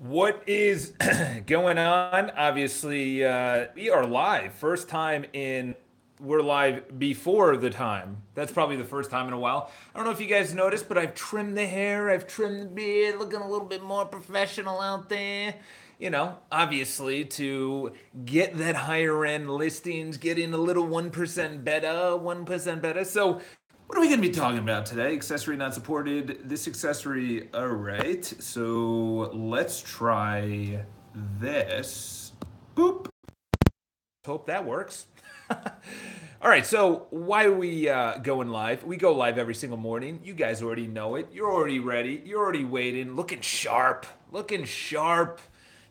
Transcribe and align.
What 0.00 0.44
is 0.46 0.94
going 1.46 1.76
on? 1.76 2.30
Obviously, 2.30 3.22
uh, 3.22 3.66
we 3.74 3.90
are 3.90 4.06
live. 4.06 4.54
First 4.54 4.88
time 4.88 5.26
in, 5.34 5.74
we're 6.18 6.40
live 6.40 6.98
before 6.98 7.58
the 7.58 7.68
time. 7.68 8.22
That's 8.34 8.50
probably 8.50 8.76
the 8.76 8.84
first 8.84 9.10
time 9.10 9.26
in 9.26 9.34
a 9.34 9.38
while. 9.38 9.70
I 9.94 9.98
don't 9.98 10.06
know 10.06 10.10
if 10.10 10.18
you 10.18 10.26
guys 10.26 10.54
noticed, 10.54 10.88
but 10.88 10.96
I've 10.96 11.14
trimmed 11.14 11.54
the 11.54 11.66
hair, 11.66 12.08
I've 12.08 12.26
trimmed 12.26 12.62
the 12.62 12.66
beard, 12.68 13.18
looking 13.18 13.40
a 13.42 13.46
little 13.46 13.66
bit 13.66 13.82
more 13.82 14.06
professional 14.06 14.80
out 14.80 15.10
there. 15.10 15.56
You 15.98 16.08
know, 16.08 16.38
obviously, 16.50 17.26
to 17.26 17.92
get 18.24 18.56
that 18.56 18.76
higher 18.76 19.26
end 19.26 19.50
listings, 19.50 20.16
getting 20.16 20.54
a 20.54 20.56
little 20.56 20.86
1% 20.86 21.62
better, 21.62 22.16
1% 22.16 22.80
better. 22.80 23.04
So, 23.04 23.42
what 23.90 23.98
are 23.98 24.02
we 24.02 24.06
going 24.06 24.22
to 24.22 24.28
be 24.28 24.32
talking 24.32 24.60
about 24.60 24.86
today? 24.86 25.12
Accessory 25.14 25.56
not 25.56 25.74
supported. 25.74 26.48
This 26.48 26.68
accessory, 26.68 27.48
all 27.52 27.66
right. 27.66 28.24
So 28.24 29.32
let's 29.34 29.82
try 29.82 30.84
this. 31.12 32.30
Boop. 32.76 33.08
Hope 34.24 34.46
that 34.46 34.64
works. 34.64 35.06
all 35.50 35.58
right. 36.44 36.64
So 36.64 37.08
why 37.10 37.46
are 37.46 37.52
we 37.52 37.88
uh, 37.88 38.18
going 38.18 38.50
live? 38.50 38.84
We 38.84 38.96
go 38.96 39.12
live 39.12 39.38
every 39.38 39.56
single 39.56 39.76
morning. 39.76 40.20
You 40.22 40.34
guys 40.34 40.62
already 40.62 40.86
know 40.86 41.16
it. 41.16 41.26
You're 41.32 41.52
already 41.52 41.80
ready. 41.80 42.22
You're 42.24 42.38
already 42.44 42.64
waiting, 42.64 43.16
looking 43.16 43.40
sharp, 43.40 44.06
looking 44.30 44.66
sharp. 44.66 45.40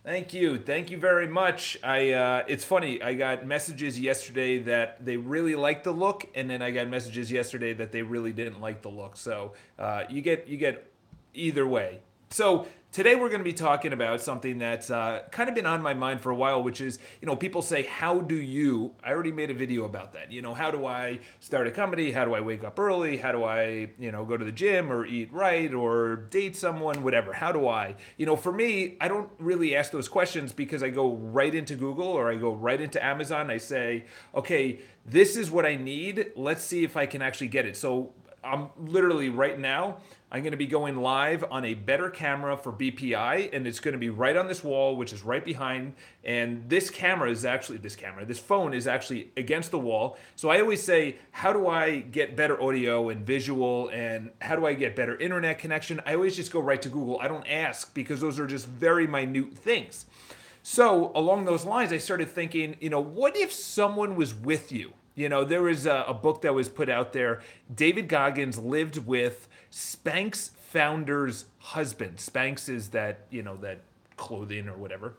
Thank 0.03 0.33
you. 0.33 0.57
Thank 0.57 0.91
you 0.91 0.97
very 0.97 1.27
much. 1.27 1.77
I 1.83 2.11
uh, 2.11 2.43
it's 2.47 2.63
funny. 2.63 3.01
I 3.01 3.15
got 3.15 3.45
messages 3.45 3.99
yesterday 3.99 4.59
that 4.59 5.03
they 5.05 5.17
really 5.17 5.55
liked 5.55 5.83
the 5.83 5.91
look, 5.91 6.25
and 6.35 6.49
then 6.49 6.61
I 6.61 6.71
got 6.71 6.87
messages 6.87 7.29
yesterday 7.31 7.73
that 7.73 7.91
they 7.91 8.01
really 8.01 8.31
didn't 8.31 8.61
like 8.61 8.81
the 8.81 8.89
look. 8.89 9.17
So 9.17 9.53
uh, 9.77 10.03
you 10.09 10.21
get 10.21 10.47
you 10.47 10.55
get 10.57 10.89
either 11.33 11.67
way. 11.67 11.99
So 12.29 12.67
Today 12.91 13.13
we're 13.13 13.29
going 13.29 13.39
to 13.39 13.45
be 13.45 13.53
talking 13.53 13.93
about 13.93 14.19
something 14.19 14.57
that's 14.57 14.89
uh, 14.89 15.21
kind 15.29 15.47
of 15.47 15.53
been 15.53 15.67
on 15.67 15.79
my 15.79 15.93
mind 15.93 16.21
for 16.21 16.31
a 16.31 16.35
while, 16.35 16.63
which 16.63 16.81
is, 16.81 16.97
you 17.21 17.27
know, 17.27 17.35
people 17.35 17.61
say, 17.61 17.83
how 17.83 18.19
do 18.19 18.33
you, 18.33 18.95
I 19.03 19.11
already 19.11 19.31
made 19.31 19.51
a 19.51 19.53
video 19.53 19.85
about 19.85 20.13
that. 20.13 20.31
You 20.31 20.41
know, 20.41 20.55
how 20.55 20.71
do 20.71 20.87
I 20.87 21.19
start 21.39 21.67
a 21.67 21.71
company? 21.71 22.11
How 22.11 22.25
do 22.25 22.33
I 22.33 22.41
wake 22.41 22.63
up 22.63 22.79
early? 22.79 23.17
How 23.17 23.31
do 23.31 23.43
I, 23.43 23.91
you 23.99 24.11
know, 24.11 24.25
go 24.25 24.37
to 24.37 24.43
the 24.43 24.51
gym 24.51 24.91
or 24.91 25.05
eat 25.05 25.31
right 25.31 25.71
or 25.71 26.15
date 26.31 26.57
someone, 26.57 27.03
whatever? 27.03 27.31
How 27.31 27.51
do 27.51 27.67
I? 27.67 27.93
You 28.17 28.25
know, 28.25 28.35
for 28.35 28.51
me, 28.51 28.97
I 28.99 29.07
don't 29.07 29.29
really 29.37 29.75
ask 29.75 29.91
those 29.91 30.09
questions 30.09 30.51
because 30.51 30.81
I 30.81 30.89
go 30.89 31.13
right 31.13 31.53
into 31.53 31.75
Google 31.75 32.07
or 32.07 32.31
I 32.31 32.37
go 32.37 32.53
right 32.53 32.81
into 32.81 33.05
Amazon. 33.05 33.51
I 33.51 33.57
say, 33.57 34.05
okay, 34.33 34.79
this 35.05 35.37
is 35.37 35.51
what 35.51 35.63
I 35.63 35.75
need. 35.75 36.31
Let's 36.35 36.63
see 36.63 36.83
if 36.83 36.97
I 36.97 37.05
can 37.05 37.21
actually 37.21 37.49
get 37.49 37.67
it. 37.67 37.77
So 37.77 38.13
I'm 38.43 38.69
literally 38.79 39.29
right 39.29 39.59
now 39.59 39.97
I'm 40.31 40.43
going 40.43 40.51
to 40.51 40.57
be 40.57 40.67
going 40.67 40.97
live 40.97 41.43
on 41.49 41.65
a 41.65 41.73
better 41.73 42.11
camera 42.11 42.55
for 42.55 42.71
BPI, 42.71 43.49
and 43.51 43.65
it's 43.65 43.79
going 43.79 43.93
to 43.93 43.97
be 43.97 44.11
right 44.11 44.37
on 44.37 44.47
this 44.47 44.63
wall, 44.63 44.95
which 44.95 45.11
is 45.11 45.23
right 45.23 45.43
behind. 45.43 45.93
And 46.23 46.69
this 46.69 46.91
camera 46.91 47.31
is 47.31 47.45
actually 47.45 47.79
this 47.79 47.95
camera, 47.95 48.25
this 48.25 48.37
phone 48.37 48.75
is 48.75 48.85
actually 48.85 49.31
against 49.35 49.71
the 49.71 49.79
wall. 49.79 50.19
So 50.35 50.49
I 50.49 50.61
always 50.61 50.83
say, 50.83 51.15
how 51.31 51.51
do 51.51 51.67
I 51.67 52.01
get 52.01 52.35
better 52.35 52.61
audio 52.61 53.09
and 53.09 53.25
visual, 53.25 53.89
and 53.89 54.29
how 54.39 54.55
do 54.55 54.67
I 54.67 54.75
get 54.75 54.95
better 54.95 55.17
internet 55.17 55.57
connection? 55.57 55.99
I 56.05 56.13
always 56.13 56.35
just 56.35 56.51
go 56.51 56.59
right 56.59 56.81
to 56.83 56.89
Google. 56.89 57.19
I 57.19 57.27
don't 57.27 57.47
ask 57.47 57.91
because 57.95 58.21
those 58.21 58.39
are 58.39 58.45
just 58.45 58.67
very 58.67 59.07
minute 59.07 59.57
things. 59.57 60.05
So 60.61 61.11
along 61.15 61.45
those 61.45 61.65
lines, 61.65 61.91
I 61.91 61.97
started 61.97 62.29
thinking, 62.29 62.75
you 62.79 62.91
know, 62.91 62.99
what 62.99 63.35
if 63.35 63.51
someone 63.51 64.15
was 64.15 64.35
with 64.35 64.71
you? 64.71 64.93
You 65.15 65.27
know, 65.27 65.43
there 65.43 65.63
was 65.63 65.87
a, 65.87 66.05
a 66.07 66.13
book 66.13 66.43
that 66.43 66.53
was 66.53 66.69
put 66.69 66.87
out 66.87 67.13
there. 67.13 67.41
David 67.73 68.07
Goggins 68.07 68.57
lived 68.57 68.99
with 68.99 69.48
Spanx 69.71 70.51
founder's 70.51 71.45
husband. 71.59 72.17
Spanx 72.17 72.69
is 72.69 72.89
that, 72.89 73.25
you 73.29 73.43
know, 73.43 73.57
that 73.57 73.81
clothing 74.17 74.67
or 74.67 74.75
whatever. 74.75 75.15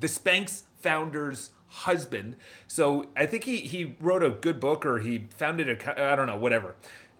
The 0.00 0.06
Spanx 0.06 0.62
founder's 0.80 1.50
husband. 1.68 2.36
So 2.66 3.06
I 3.16 3.26
think 3.26 3.44
he 3.44 3.58
he 3.58 3.96
wrote 4.00 4.22
a 4.22 4.30
good 4.30 4.60
book 4.60 4.86
or 4.86 5.00
he 5.00 5.26
founded 5.36 5.68
a 5.68 6.12
I 6.12 6.16
don't 6.16 6.26
know, 6.26 6.36
whatever. 6.36 6.76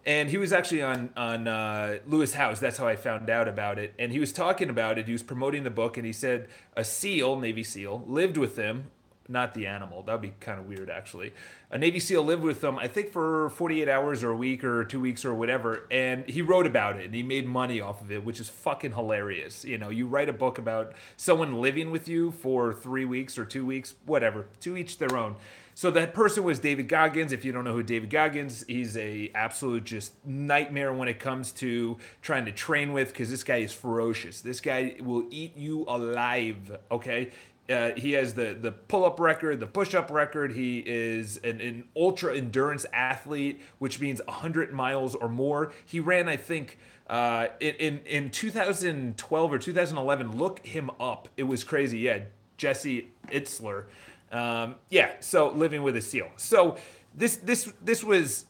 And 0.06 0.28
he 0.28 0.37
was 0.37 0.53
actually 0.53 0.82
on 0.82 1.10
on 1.16 1.48
uh, 1.48 1.98
Lewis 2.06 2.34
Howes. 2.34 2.60
That's 2.60 2.76
how 2.76 2.87
I 2.87 2.97
found 2.97 3.31
out 3.31 3.48
about 3.48 3.78
it. 3.78 3.94
And 3.98 4.12
he 4.12 4.19
was 4.19 4.32
talking 4.32 4.69
about 4.70 4.98
it. 4.98 5.06
He 5.06 5.12
was 5.12 5.22
promoting 5.22 5.64
the 5.64 5.70
book, 5.70 5.97
and 5.97 6.04
he 6.06 6.12
said 6.12 6.48
a 6.76 6.84
SEAL, 6.84 7.41
Navy 7.41 7.64
SEAL, 7.64 8.04
lived 8.06 8.37
with 8.37 8.56
him 8.56 8.91
not 9.28 9.54
the 9.54 9.66
animal. 9.66 10.02
That'd 10.02 10.20
be 10.20 10.34
kind 10.40 10.58
of 10.58 10.66
weird, 10.66 10.90
actually. 10.90 11.32
A 11.70 11.78
Navy 11.78 11.98
SEAL 11.98 12.22
lived 12.22 12.42
with 12.42 12.60
them, 12.60 12.78
I 12.78 12.88
think, 12.88 13.10
for 13.10 13.50
48 13.50 13.88
hours 13.88 14.22
or 14.22 14.30
a 14.30 14.36
week 14.36 14.62
or 14.62 14.84
two 14.84 15.00
weeks 15.00 15.24
or 15.24 15.34
whatever. 15.34 15.86
And 15.90 16.28
he 16.28 16.42
wrote 16.42 16.66
about 16.66 17.00
it 17.00 17.06
and 17.06 17.14
he 17.14 17.22
made 17.22 17.46
money 17.46 17.80
off 17.80 18.00
of 18.00 18.12
it, 18.12 18.24
which 18.24 18.40
is 18.40 18.48
fucking 18.48 18.92
hilarious. 18.92 19.64
You 19.64 19.78
know, 19.78 19.88
you 19.88 20.06
write 20.06 20.28
a 20.28 20.32
book 20.32 20.58
about 20.58 20.92
someone 21.16 21.60
living 21.60 21.90
with 21.90 22.06
you 22.06 22.30
for 22.30 22.72
three 22.72 23.04
weeks 23.04 23.38
or 23.38 23.44
two 23.44 23.66
weeks, 23.66 23.94
whatever, 24.06 24.46
to 24.60 24.76
each 24.76 24.98
their 24.98 25.16
own. 25.16 25.36
So 25.76 25.90
that 25.90 26.14
person 26.14 26.44
was 26.44 26.60
David 26.60 26.86
Goggins. 26.86 27.32
If 27.32 27.44
you 27.44 27.50
don't 27.50 27.64
know 27.64 27.72
who 27.72 27.82
David 27.82 28.08
Goggins, 28.08 28.64
he's 28.68 28.96
a 28.96 29.32
absolute 29.34 29.82
just 29.82 30.12
nightmare 30.24 30.92
when 30.92 31.08
it 31.08 31.18
comes 31.18 31.50
to 31.54 31.98
trying 32.22 32.44
to 32.44 32.52
train 32.52 32.92
with 32.92 33.08
because 33.08 33.28
this 33.28 33.42
guy 33.42 33.56
is 33.56 33.72
ferocious. 33.72 34.40
This 34.40 34.60
guy 34.60 34.94
will 35.00 35.24
eat 35.30 35.56
you 35.56 35.84
alive. 35.88 36.78
Okay, 36.92 37.32
uh, 37.70 37.91
he 37.97 38.12
has 38.12 38.34
the 38.34 38.56
the 38.60 38.72
pull 38.72 39.04
up 39.04 39.19
record, 39.19 39.60
the 39.60 39.66
push 39.66 39.94
up 39.94 40.10
record. 40.10 40.52
He 40.52 40.80
is 40.80 41.38
an, 41.38 41.60
an 41.60 41.84
ultra 41.97 42.36
endurance 42.36 42.84
athlete, 42.92 43.62
which 43.78 44.00
means 44.00 44.20
100 44.26 44.72
miles 44.72 45.14
or 45.14 45.28
more. 45.28 45.72
He 45.86 45.98
ran, 45.98 46.28
I 46.28 46.36
think, 46.36 46.78
uh, 47.08 47.48
in 47.60 48.00
in 48.04 48.30
2012 48.30 49.52
or 49.52 49.58
2011. 49.58 50.36
Look 50.36 50.66
him 50.66 50.91
up. 51.00 51.28
It 51.36 51.44
was 51.44 51.64
crazy. 51.64 52.00
Yeah, 52.00 52.20
Jesse 52.58 53.08
Itzler. 53.28 53.84
Um, 54.31 54.75
yeah, 54.91 55.12
so 55.20 55.48
living 55.50 55.82
with 55.82 55.96
a 55.96 56.02
seal. 56.02 56.28
So 56.36 56.76
this 57.14 57.36
this 57.36 57.72
this 57.82 58.04
was 58.04 58.44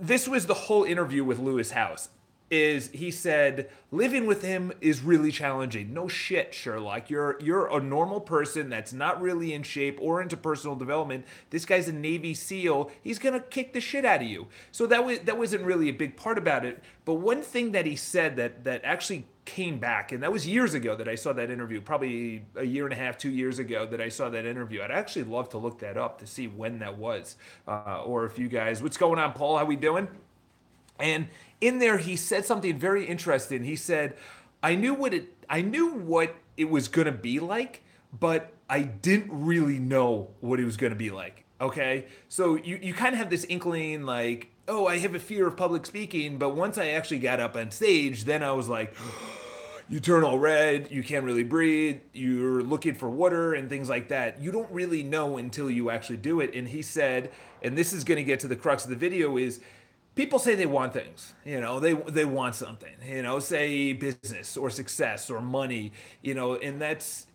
this 0.00 0.26
was 0.26 0.46
the 0.46 0.54
whole 0.54 0.84
interview 0.84 1.24
with 1.24 1.38
Lewis 1.38 1.72
Howes 1.72 2.08
is 2.50 2.90
he 2.90 3.12
said 3.12 3.70
living 3.92 4.26
with 4.26 4.42
him 4.42 4.72
is 4.80 5.02
really 5.02 5.30
challenging. 5.30 5.94
No 5.94 6.08
shit, 6.08 6.52
Sherlock. 6.52 7.08
You're 7.08 7.38
you're 7.40 7.66
a 7.68 7.80
normal 7.80 8.20
person 8.20 8.68
that's 8.68 8.92
not 8.92 9.20
really 9.20 9.54
in 9.54 9.62
shape 9.62 9.98
or 10.00 10.20
into 10.20 10.36
personal 10.36 10.74
development. 10.74 11.24
This 11.50 11.64
guy's 11.64 11.88
a 11.88 11.92
Navy 11.92 12.34
SEAL. 12.34 12.90
He's 13.02 13.20
gonna 13.20 13.40
kick 13.40 13.72
the 13.72 13.80
shit 13.80 14.04
out 14.04 14.22
of 14.22 14.28
you. 14.28 14.48
So 14.72 14.86
that 14.86 15.04
was 15.04 15.20
that 15.20 15.38
wasn't 15.38 15.64
really 15.64 15.88
a 15.88 15.92
big 15.92 16.16
part 16.16 16.38
about 16.38 16.64
it. 16.64 16.82
But 17.04 17.14
one 17.14 17.42
thing 17.42 17.72
that 17.72 17.86
he 17.86 17.94
said 17.94 18.36
that 18.36 18.64
that 18.64 18.80
actually 18.84 19.26
came 19.44 19.78
back, 19.78 20.10
and 20.10 20.22
that 20.22 20.32
was 20.32 20.46
years 20.46 20.74
ago 20.74 20.96
that 20.96 21.08
I 21.08 21.14
saw 21.14 21.32
that 21.32 21.50
interview, 21.50 21.80
probably 21.80 22.44
a 22.56 22.64
year 22.64 22.84
and 22.84 22.92
a 22.92 22.96
half, 22.96 23.16
two 23.16 23.30
years 23.30 23.58
ago 23.60 23.86
that 23.86 24.00
I 24.00 24.08
saw 24.08 24.28
that 24.28 24.44
interview. 24.44 24.82
I'd 24.82 24.90
actually 24.90 25.24
love 25.24 25.48
to 25.50 25.58
look 25.58 25.78
that 25.80 25.96
up 25.96 26.18
to 26.18 26.26
see 26.26 26.48
when 26.48 26.80
that 26.80 26.98
was, 26.98 27.36
uh, 27.66 28.02
or 28.04 28.26
if 28.26 28.38
you 28.38 28.48
guys, 28.48 28.82
what's 28.82 28.96
going 28.96 29.18
on, 29.18 29.32
Paul? 29.32 29.56
How 29.58 29.64
we 29.64 29.76
doing? 29.76 30.08
And 31.00 31.28
in 31.60 31.78
there, 31.78 31.98
he 31.98 32.16
said 32.16 32.44
something 32.44 32.78
very 32.78 33.04
interesting. 33.04 33.64
He 33.64 33.76
said, 33.76 34.16
"I 34.62 34.74
knew 34.74 34.94
what 34.94 35.14
it. 35.14 35.44
I 35.48 35.62
knew 35.62 35.92
what 35.92 36.34
it 36.56 36.70
was 36.70 36.88
going 36.88 37.06
to 37.06 37.12
be 37.12 37.40
like, 37.40 37.82
but 38.18 38.52
I 38.68 38.82
didn't 38.82 39.30
really 39.30 39.78
know 39.78 40.30
what 40.40 40.60
it 40.60 40.64
was 40.64 40.76
going 40.76 40.92
to 40.92 40.98
be 40.98 41.10
like." 41.10 41.44
Okay, 41.60 42.06
so 42.28 42.54
you 42.54 42.78
you 42.80 42.94
kind 42.94 43.12
of 43.12 43.18
have 43.18 43.30
this 43.30 43.44
inkling, 43.48 44.04
like, 44.04 44.50
"Oh, 44.68 44.86
I 44.86 44.98
have 44.98 45.14
a 45.14 45.20
fear 45.20 45.46
of 45.46 45.56
public 45.56 45.86
speaking," 45.86 46.38
but 46.38 46.56
once 46.56 46.78
I 46.78 46.88
actually 46.88 47.18
got 47.18 47.40
up 47.40 47.56
on 47.56 47.70
stage, 47.70 48.24
then 48.24 48.42
I 48.42 48.52
was 48.52 48.68
like. 48.68 48.94
you 49.90 49.98
turn 49.98 50.22
all 50.22 50.38
red, 50.38 50.86
you 50.88 51.02
can't 51.02 51.24
really 51.24 51.42
breathe, 51.42 51.98
you're 52.12 52.62
looking 52.62 52.94
for 52.94 53.10
water 53.10 53.54
and 53.54 53.68
things 53.68 53.88
like 53.88 54.06
that. 54.06 54.40
You 54.40 54.52
don't 54.52 54.70
really 54.70 55.02
know 55.02 55.36
until 55.36 55.68
you 55.68 55.90
actually 55.90 56.18
do 56.18 56.38
it. 56.38 56.54
And 56.54 56.68
he 56.68 56.80
said, 56.80 57.32
and 57.60 57.76
this 57.76 57.92
is 57.92 58.04
going 58.04 58.16
to 58.16 58.22
get 58.22 58.38
to 58.40 58.48
the 58.48 58.54
crux 58.54 58.84
of 58.84 58.90
the 58.90 58.96
video 58.96 59.36
is 59.36 59.60
people 60.14 60.38
say 60.38 60.54
they 60.54 60.66
want 60.66 60.92
things 60.92 61.34
you 61.44 61.60
know 61.60 61.80
they 61.80 61.94
they 61.94 62.24
want 62.24 62.54
something 62.54 62.94
you 63.06 63.22
know 63.22 63.38
say 63.38 63.92
business 63.92 64.56
or 64.56 64.70
success 64.70 65.30
or 65.30 65.40
money 65.40 65.92
you 66.22 66.34
know 66.34 66.56
and 66.56 66.80
that's 66.80 67.26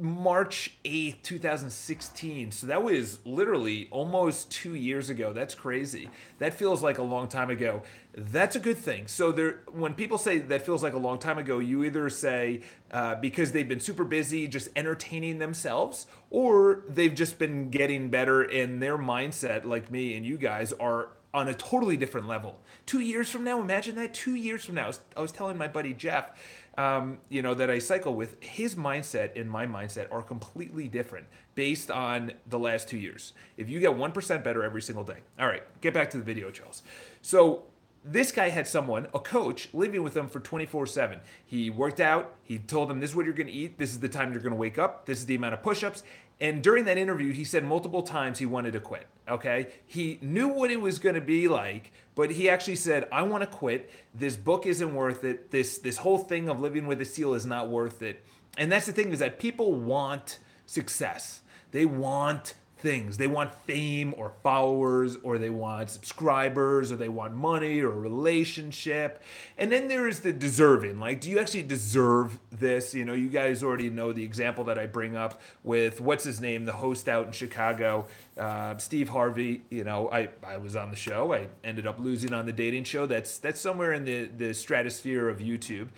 March 0.00 0.72
8th, 0.84 1.22
2016. 1.22 2.50
So 2.50 2.66
that 2.66 2.82
was 2.82 3.18
literally 3.24 3.88
almost 3.90 4.50
two 4.50 4.74
years 4.74 5.08
ago. 5.08 5.32
That's 5.32 5.54
crazy. 5.54 6.10
That 6.38 6.54
feels 6.54 6.82
like 6.82 6.98
a 6.98 7.02
long 7.02 7.28
time 7.28 7.50
ago. 7.50 7.82
That's 8.16 8.56
a 8.56 8.60
good 8.60 8.78
thing. 8.78 9.06
So 9.06 9.30
there, 9.30 9.60
when 9.70 9.94
people 9.94 10.18
say 10.18 10.38
that 10.38 10.66
feels 10.66 10.82
like 10.82 10.94
a 10.94 10.98
long 10.98 11.18
time 11.18 11.38
ago, 11.38 11.60
you 11.60 11.84
either 11.84 12.10
say 12.10 12.62
uh, 12.90 13.14
because 13.16 13.52
they've 13.52 13.68
been 13.68 13.80
super 13.80 14.04
busy 14.04 14.48
just 14.48 14.68
entertaining 14.74 15.38
themselves, 15.38 16.06
or 16.30 16.82
they've 16.88 17.14
just 17.14 17.38
been 17.38 17.70
getting 17.70 18.10
better 18.10 18.42
and 18.42 18.82
their 18.82 18.98
mindset, 18.98 19.64
like 19.64 19.90
me 19.90 20.16
and 20.16 20.26
you 20.26 20.36
guys, 20.38 20.72
are 20.74 21.10
on 21.32 21.48
a 21.48 21.54
totally 21.54 21.96
different 21.96 22.26
level. 22.26 22.58
Two 22.86 23.00
years 23.00 23.30
from 23.30 23.44
now, 23.44 23.60
imagine 23.60 23.94
that. 23.96 24.14
Two 24.14 24.34
years 24.34 24.64
from 24.64 24.76
now, 24.76 24.84
I 24.84 24.86
was, 24.88 25.00
I 25.16 25.20
was 25.20 25.32
telling 25.32 25.58
my 25.58 25.68
buddy 25.68 25.92
Jeff, 25.92 26.30
um, 26.78 27.18
you 27.28 27.42
know, 27.42 27.54
that 27.54 27.68
I 27.68 27.80
cycle 27.80 28.14
with, 28.14 28.42
his 28.42 28.76
mindset 28.76 29.38
and 29.38 29.50
my 29.50 29.66
mindset 29.66 30.10
are 30.12 30.22
completely 30.22 30.86
different 30.86 31.26
based 31.56 31.90
on 31.90 32.32
the 32.46 32.58
last 32.58 32.88
two 32.88 32.96
years. 32.96 33.32
If 33.56 33.68
you 33.68 33.80
get 33.80 33.90
1% 33.90 34.44
better 34.44 34.62
every 34.62 34.80
single 34.80 35.02
day. 35.02 35.18
All 35.40 35.48
right, 35.48 35.64
get 35.80 35.92
back 35.92 36.08
to 36.10 36.18
the 36.18 36.22
video, 36.22 36.52
Charles. 36.52 36.84
So 37.20 37.64
this 38.04 38.30
guy 38.30 38.48
had 38.48 38.68
someone, 38.68 39.08
a 39.12 39.18
coach, 39.18 39.68
living 39.72 40.04
with 40.04 40.16
him 40.16 40.28
for 40.28 40.38
24 40.38 40.86
7. 40.86 41.20
He 41.44 41.68
worked 41.68 41.98
out. 41.98 42.36
He 42.44 42.58
told 42.58 42.90
him, 42.90 43.00
This 43.00 43.10
is 43.10 43.16
what 43.16 43.24
you're 43.24 43.34
going 43.34 43.48
to 43.48 43.52
eat. 43.52 43.76
This 43.76 43.90
is 43.90 43.98
the 43.98 44.08
time 44.08 44.32
you're 44.32 44.40
going 44.40 44.52
to 44.52 44.56
wake 44.56 44.78
up. 44.78 45.04
This 45.04 45.18
is 45.18 45.26
the 45.26 45.34
amount 45.34 45.54
of 45.54 45.62
push 45.62 45.82
ups. 45.82 46.04
And 46.40 46.62
during 46.62 46.84
that 46.84 46.96
interview, 46.96 47.32
he 47.32 47.42
said 47.42 47.64
multiple 47.64 48.02
times 48.02 48.38
he 48.38 48.46
wanted 48.46 48.72
to 48.74 48.80
quit. 48.80 49.06
Okay. 49.28 49.68
He 49.86 50.18
knew 50.22 50.48
what 50.48 50.70
it 50.70 50.80
was 50.80 51.00
going 51.00 51.16
to 51.16 51.20
be 51.20 51.48
like, 51.48 51.92
but 52.18 52.32
he 52.32 52.50
actually 52.50 52.74
said, 52.74 53.06
I 53.12 53.22
want 53.22 53.44
to 53.44 53.46
quit. 53.46 53.92
This 54.12 54.34
book 54.34 54.66
isn't 54.66 54.92
worth 54.92 55.22
it. 55.22 55.52
This, 55.52 55.78
this 55.78 55.98
whole 55.98 56.18
thing 56.18 56.48
of 56.48 56.58
living 56.58 56.88
with 56.88 57.00
a 57.00 57.04
seal 57.04 57.32
is 57.32 57.46
not 57.46 57.68
worth 57.68 58.02
it. 58.02 58.26
And 58.56 58.72
that's 58.72 58.86
the 58.86 58.92
thing 58.92 59.12
is 59.12 59.20
that 59.20 59.38
people 59.38 59.72
want 59.72 60.40
success. 60.66 61.42
They 61.70 61.86
want 61.86 62.54
things. 62.78 63.18
They 63.18 63.26
want 63.26 63.54
fame 63.66 64.14
or 64.16 64.32
followers, 64.42 65.16
or 65.22 65.38
they 65.38 65.50
want 65.50 65.90
subscribers, 65.90 66.90
or 66.90 66.96
they 66.96 67.08
want 67.08 67.34
money 67.34 67.80
or 67.80 67.90
relationship. 67.90 69.22
And 69.56 69.70
then 69.70 69.88
there 69.88 70.08
is 70.08 70.20
the 70.20 70.32
deserving. 70.32 70.98
Like, 70.98 71.20
do 71.20 71.30
you 71.30 71.38
actually 71.38 71.64
deserve 71.64 72.38
this? 72.50 72.94
You 72.94 73.04
know, 73.04 73.14
you 73.14 73.28
guys 73.28 73.62
already 73.62 73.90
know 73.90 74.12
the 74.12 74.24
example 74.24 74.64
that 74.64 74.78
I 74.78 74.86
bring 74.86 75.16
up 75.16 75.40
with 75.62 76.00
what's 76.00 76.24
his 76.24 76.40
name, 76.40 76.64
the 76.64 76.72
host 76.72 77.08
out 77.08 77.26
in 77.26 77.32
Chicago, 77.32 78.06
uh, 78.38 78.76
Steve 78.78 79.08
Harvey. 79.08 79.62
You 79.70 79.84
know, 79.84 80.10
I, 80.10 80.28
I 80.46 80.56
was 80.58 80.76
on 80.76 80.90
the 80.90 80.96
show. 80.96 81.32
I 81.34 81.48
ended 81.64 81.86
up 81.86 81.98
losing 81.98 82.32
on 82.32 82.46
the 82.46 82.52
dating 82.52 82.84
show. 82.84 83.06
That's 83.06 83.38
that's 83.38 83.60
somewhere 83.60 83.92
in 83.92 84.04
the 84.04 84.26
the 84.26 84.54
stratosphere 84.54 85.28
of 85.28 85.38
YouTube. 85.38 85.88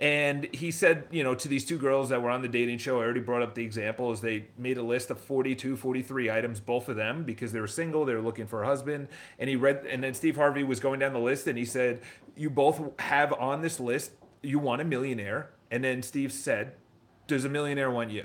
And 0.00 0.48
he 0.54 0.70
said, 0.70 1.04
you 1.10 1.22
know, 1.22 1.34
to 1.34 1.46
these 1.46 1.66
two 1.66 1.76
girls 1.76 2.08
that 2.08 2.22
were 2.22 2.30
on 2.30 2.40
the 2.40 2.48
dating 2.48 2.78
show, 2.78 3.00
I 3.00 3.04
already 3.04 3.20
brought 3.20 3.42
up 3.42 3.54
the 3.54 3.62
example, 3.62 4.10
is 4.12 4.22
they 4.22 4.46
made 4.56 4.78
a 4.78 4.82
list 4.82 5.10
of 5.10 5.20
42, 5.20 5.76
43 5.76 6.30
items, 6.30 6.58
both 6.58 6.88
of 6.88 6.96
them, 6.96 7.22
because 7.22 7.52
they 7.52 7.60
were 7.60 7.66
single, 7.66 8.06
they 8.06 8.14
were 8.14 8.22
looking 8.22 8.46
for 8.46 8.62
a 8.62 8.66
husband. 8.66 9.08
And 9.38 9.50
he 9.50 9.56
read, 9.56 9.84
and 9.86 10.02
then 10.02 10.14
Steve 10.14 10.36
Harvey 10.36 10.64
was 10.64 10.80
going 10.80 11.00
down 11.00 11.12
the 11.12 11.18
list 11.18 11.46
and 11.46 11.58
he 11.58 11.66
said, 11.66 12.00
You 12.34 12.48
both 12.48 12.98
have 12.98 13.34
on 13.34 13.60
this 13.60 13.78
list, 13.78 14.12
you 14.42 14.58
want 14.58 14.80
a 14.80 14.84
millionaire. 14.84 15.50
And 15.70 15.84
then 15.84 16.02
Steve 16.02 16.32
said, 16.32 16.72
Does 17.26 17.44
a 17.44 17.50
millionaire 17.50 17.90
want 17.90 18.10
you? 18.10 18.24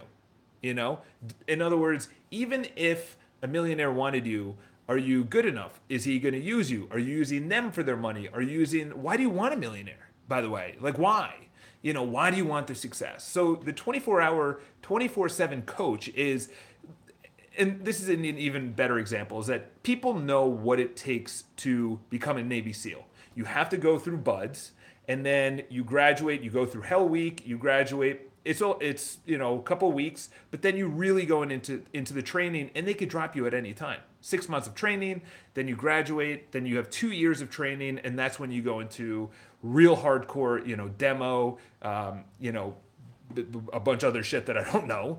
You 0.63 0.74
know? 0.74 1.00
In 1.45 1.62
other 1.62 1.77
words, 1.77 2.07
even 2.31 2.68
if 2.77 3.18
a 3.42 3.48
millionaire 3.48 3.92
wanted 3.92 4.26
you, 4.26 4.58
are 4.88 4.98
you 4.98 5.24
good 5.24 5.46
enough? 5.46 5.80
Is 5.90 6.04
he 6.04 6.20
going 6.20 6.34
to 6.34 6.40
use 6.40 6.70
you? 6.70 6.88
Are 6.92 7.00
you 7.00 7.16
using 7.16 7.50
them 7.50 7.72
for 7.72 7.84
their 7.84 7.98
money? 7.98 8.30
Are 8.34 8.42
you 8.42 8.60
using, 8.60 8.90
why 9.02 9.18
do 9.18 9.24
you 9.24 9.30
want 9.30 9.54
a 9.54 9.58
millionaire, 9.58 10.10
by 10.28 10.42
the 10.42 10.50
way? 10.50 10.76
Like, 10.80 10.98
why? 10.98 11.46
you 11.86 11.94
know 11.94 12.02
why 12.02 12.32
do 12.32 12.38
you 12.38 12.46
want 12.46 12.66
the 12.66 12.74
success 12.74 13.24
so 13.24 13.56
the 13.56 13.72
24 13.72 14.20
hour 14.20 14.60
24 14.82 15.30
7 15.30 15.62
coach 15.62 16.08
is 16.10 16.50
and 17.60 17.86
this 17.86 18.02
is 18.02 18.10
an 18.10 18.26
even 18.26 18.72
better 18.74 18.98
example 18.98 19.40
is 19.40 19.46
that 19.46 19.84
people 19.84 20.16
know 20.16 20.48
what 20.48 20.80
it 20.80 20.96
takes 20.96 21.44
to 21.58 22.00
become 22.10 22.38
a 22.38 22.44
navy 22.44 22.74
seal 22.74 23.06
you 23.36 23.46
have 23.46 23.70
to 23.70 23.78
go 23.78 24.00
through 24.00 24.18
BUD/S 24.18 24.72
and 25.08 25.24
then 25.24 25.62
you 25.70 25.84
graduate 25.84 26.42
you 26.42 26.50
go 26.50 26.66
through 26.66 26.82
hell 26.82 27.08
week 27.08 27.44
you 27.46 27.56
graduate 27.56 28.32
it's 28.46 28.62
all 28.62 28.78
it's 28.80 29.18
you 29.26 29.38
know 29.38 29.58
a 29.60 29.62
couple 29.64 29.92
weeks 29.92 30.30
but 30.52 30.62
then 30.62 30.78
you 30.78 30.88
really 30.88 31.26
going 31.26 31.52
into 31.52 31.84
into 31.94 32.14
the 32.14 32.22
training 32.22 32.70
and 32.76 32.88
they 32.88 32.94
could 32.94 33.10
drop 33.10 33.36
you 33.36 33.46
at 33.48 33.54
any 33.54 33.74
time. 33.74 34.00
Six 34.22 34.48
months 34.48 34.68
of 34.68 34.76
training 34.76 35.22
then 35.56 35.68
you 35.68 35.76
graduate 35.76 36.52
then 36.52 36.66
you 36.66 36.78
have 36.78 36.90
two 36.90 37.12
years 37.12 37.42
of 37.42 37.50
training 37.50 38.00
and 38.04 38.18
that's 38.18 38.40
when 38.40 38.52
you 38.52 38.62
go 38.62 38.80
into 38.80 39.30
real 39.64 39.98
hardcore 39.98 40.66
you 40.66 40.78
know 40.78 40.90
demo 40.90 41.58
um, 41.82 42.24
you 42.40 42.52
know 42.52 42.76
a 43.74 43.80
bunch 43.80 44.04
of 44.04 44.10
other 44.10 44.24
shit 44.24 44.46
that 44.46 44.58
i 44.58 44.64
don't 44.72 44.88
know. 44.88 45.18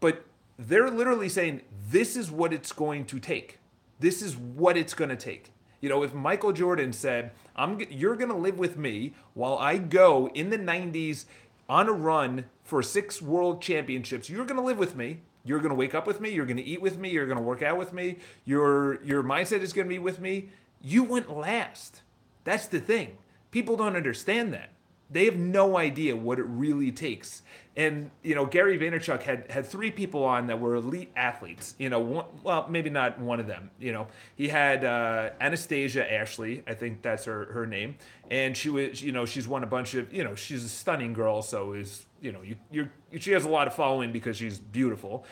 But 0.00 0.24
they're 0.58 0.90
literally 0.90 1.28
saying 1.28 1.62
this 1.88 2.16
is 2.16 2.30
what 2.30 2.52
it's 2.52 2.72
going 2.72 3.04
to 3.06 3.20
take. 3.20 3.60
This 4.00 4.20
is 4.20 4.36
what 4.36 4.76
it's 4.76 4.92
going 4.92 5.10
to 5.10 5.16
take. 5.16 5.52
You 5.80 5.88
know 5.90 6.02
if 6.02 6.12
michael 6.14 6.52
jordan 6.52 6.92
said 6.92 7.30
i'm 7.54 7.80
you're 7.90 8.16
going 8.16 8.30
to 8.30 8.36
live 8.36 8.58
with 8.58 8.76
me 8.76 9.14
while 9.34 9.56
i 9.58 9.76
go 9.76 10.28
in 10.34 10.50
the 10.50 10.58
90s 10.58 11.26
on 11.68 11.88
a 11.88 11.92
run 11.92 12.44
for 12.64 12.82
six 12.82 13.20
world 13.20 13.62
championships. 13.62 14.28
You're 14.28 14.44
going 14.44 14.60
to 14.60 14.66
live 14.66 14.78
with 14.78 14.96
me. 14.96 15.20
You're 15.44 15.60
going 15.60 15.70
to 15.70 15.76
wake 15.76 15.94
up 15.94 16.06
with 16.06 16.20
me. 16.20 16.30
You're 16.30 16.46
going 16.46 16.56
to 16.56 16.64
eat 16.64 16.82
with 16.82 16.98
me. 16.98 17.10
You're 17.10 17.26
going 17.26 17.38
to 17.38 17.42
work 17.42 17.62
out 17.62 17.78
with 17.78 17.92
me. 17.92 18.18
Your 18.44 19.02
your 19.04 19.22
mindset 19.22 19.60
is 19.60 19.72
going 19.72 19.86
to 19.86 19.94
be 19.94 19.98
with 19.98 20.20
me. 20.20 20.50
You 20.80 21.04
went 21.04 21.30
last. 21.30 22.02
That's 22.44 22.66
the 22.66 22.80
thing. 22.80 23.18
People 23.50 23.76
don't 23.76 23.96
understand 23.96 24.52
that. 24.52 24.70
They 25.10 25.24
have 25.26 25.36
no 25.36 25.78
idea 25.78 26.16
what 26.16 26.38
it 26.38 26.46
really 26.46 26.90
takes. 26.90 27.42
And 27.76 28.10
you 28.22 28.34
know, 28.34 28.46
Gary 28.46 28.78
Vaynerchuk 28.78 29.22
had 29.22 29.50
had 29.50 29.66
three 29.66 29.90
people 29.90 30.24
on 30.24 30.46
that 30.46 30.58
were 30.58 30.76
elite 30.76 31.12
athletes. 31.14 31.74
You 31.78 31.90
know, 31.90 32.00
one, 32.00 32.24
well, 32.42 32.66
maybe 32.70 32.88
not 32.88 33.18
one 33.18 33.38
of 33.38 33.46
them. 33.46 33.70
You 33.78 33.92
know, 33.92 34.06
he 34.34 34.48
had 34.48 34.82
uh, 34.84 35.30
Anastasia 35.40 36.10
Ashley, 36.10 36.62
I 36.66 36.72
think 36.72 37.02
that's 37.02 37.26
her 37.26 37.46
her 37.52 37.66
name, 37.66 37.96
and 38.30 38.56
she 38.56 38.70
was, 38.70 39.02
you 39.02 39.12
know, 39.12 39.26
she's 39.26 39.46
won 39.46 39.62
a 39.62 39.66
bunch 39.66 39.94
of, 39.94 40.12
you 40.12 40.24
know, 40.24 40.34
she's 40.34 40.64
a 40.64 40.68
stunning 40.68 41.12
girl, 41.12 41.42
so 41.42 41.74
is, 41.74 42.06
you 42.22 42.32
know, 42.32 42.40
you 42.40 42.56
you 42.70 42.88
she 43.18 43.32
has 43.32 43.44
a 43.44 43.48
lot 43.48 43.66
of 43.66 43.74
following 43.74 44.10
because 44.10 44.38
she's 44.38 44.58
beautiful 44.58 45.26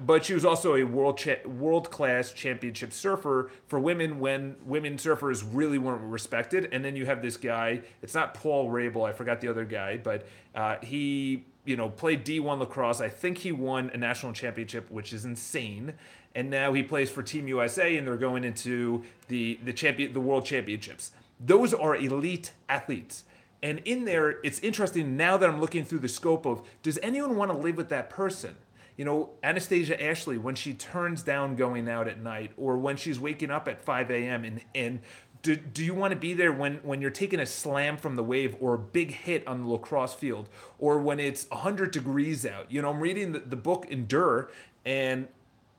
but 0.00 0.24
she 0.24 0.34
was 0.34 0.44
also 0.44 0.74
a 0.76 0.84
world 0.84 1.18
cha- 1.18 1.46
world 1.46 1.90
class 1.90 2.32
championship 2.32 2.92
surfer 2.92 3.50
for 3.66 3.80
women 3.80 4.18
when 4.18 4.56
women 4.64 4.96
surfers 4.96 5.44
really 5.50 5.78
weren't 5.78 6.02
respected. 6.02 6.68
And 6.72 6.84
then 6.84 6.96
you 6.96 7.06
have 7.06 7.22
this 7.22 7.36
guy. 7.36 7.82
It's 8.02 8.14
not 8.14 8.34
Paul 8.34 8.70
Rabil. 8.70 9.08
I 9.08 9.12
forgot 9.12 9.40
the 9.40 9.48
other 9.48 9.64
guy, 9.64 9.96
but 9.96 10.26
uh, 10.54 10.76
he 10.82 11.44
you 11.64 11.76
know 11.76 11.88
played 11.88 12.24
D1 12.24 12.58
lacrosse. 12.58 13.00
I 13.00 13.08
think 13.08 13.38
he 13.38 13.52
won 13.52 13.90
a 13.92 13.96
national 13.96 14.32
championship, 14.32 14.90
which 14.90 15.12
is 15.12 15.24
insane. 15.24 15.94
And 16.34 16.50
now 16.50 16.72
he 16.72 16.82
plays 16.82 17.10
for 17.10 17.22
Team 17.22 17.48
USA, 17.48 17.96
and 17.96 18.06
they're 18.06 18.16
going 18.16 18.44
into 18.44 19.04
the 19.28 19.58
the 19.64 19.72
champion 19.72 20.12
the 20.12 20.20
world 20.20 20.44
championships. 20.44 21.12
Those 21.40 21.72
are 21.72 21.96
elite 21.96 22.52
athletes. 22.68 23.24
And 23.60 23.80
in 23.80 24.04
there, 24.04 24.38
it's 24.44 24.60
interesting 24.60 25.16
now 25.16 25.36
that 25.36 25.48
I'm 25.48 25.60
looking 25.60 25.84
through 25.84 25.98
the 25.98 26.08
scope 26.08 26.46
of 26.46 26.62
does 26.82 26.98
anyone 27.02 27.36
want 27.36 27.50
to 27.50 27.56
live 27.56 27.76
with 27.76 27.88
that 27.88 28.08
person? 28.08 28.54
You 28.98 29.04
know, 29.04 29.30
Anastasia 29.44 30.02
Ashley, 30.02 30.38
when 30.38 30.56
she 30.56 30.74
turns 30.74 31.22
down 31.22 31.54
going 31.54 31.88
out 31.88 32.08
at 32.08 32.20
night 32.20 32.50
or 32.56 32.76
when 32.76 32.96
she's 32.96 33.20
waking 33.20 33.48
up 33.48 33.68
at 33.68 33.80
5 33.80 34.10
a.m. 34.10 34.44
and, 34.44 34.60
and 34.74 35.00
do, 35.40 35.54
do 35.54 35.84
you 35.84 35.94
want 35.94 36.10
to 36.10 36.18
be 36.18 36.34
there 36.34 36.52
when, 36.52 36.80
when 36.82 37.00
you're 37.00 37.12
taking 37.12 37.38
a 37.38 37.46
slam 37.46 37.96
from 37.96 38.16
the 38.16 38.24
wave 38.24 38.56
or 38.58 38.74
a 38.74 38.78
big 38.78 39.12
hit 39.12 39.46
on 39.46 39.62
the 39.62 39.68
lacrosse 39.68 40.14
field 40.14 40.48
or 40.80 40.98
when 40.98 41.20
it's 41.20 41.48
100 41.50 41.92
degrees 41.92 42.44
out? 42.44 42.72
You 42.72 42.82
know, 42.82 42.90
I'm 42.90 42.98
reading 42.98 43.30
the, 43.30 43.38
the 43.38 43.54
book 43.54 43.86
Endure 43.88 44.50
and 44.84 45.28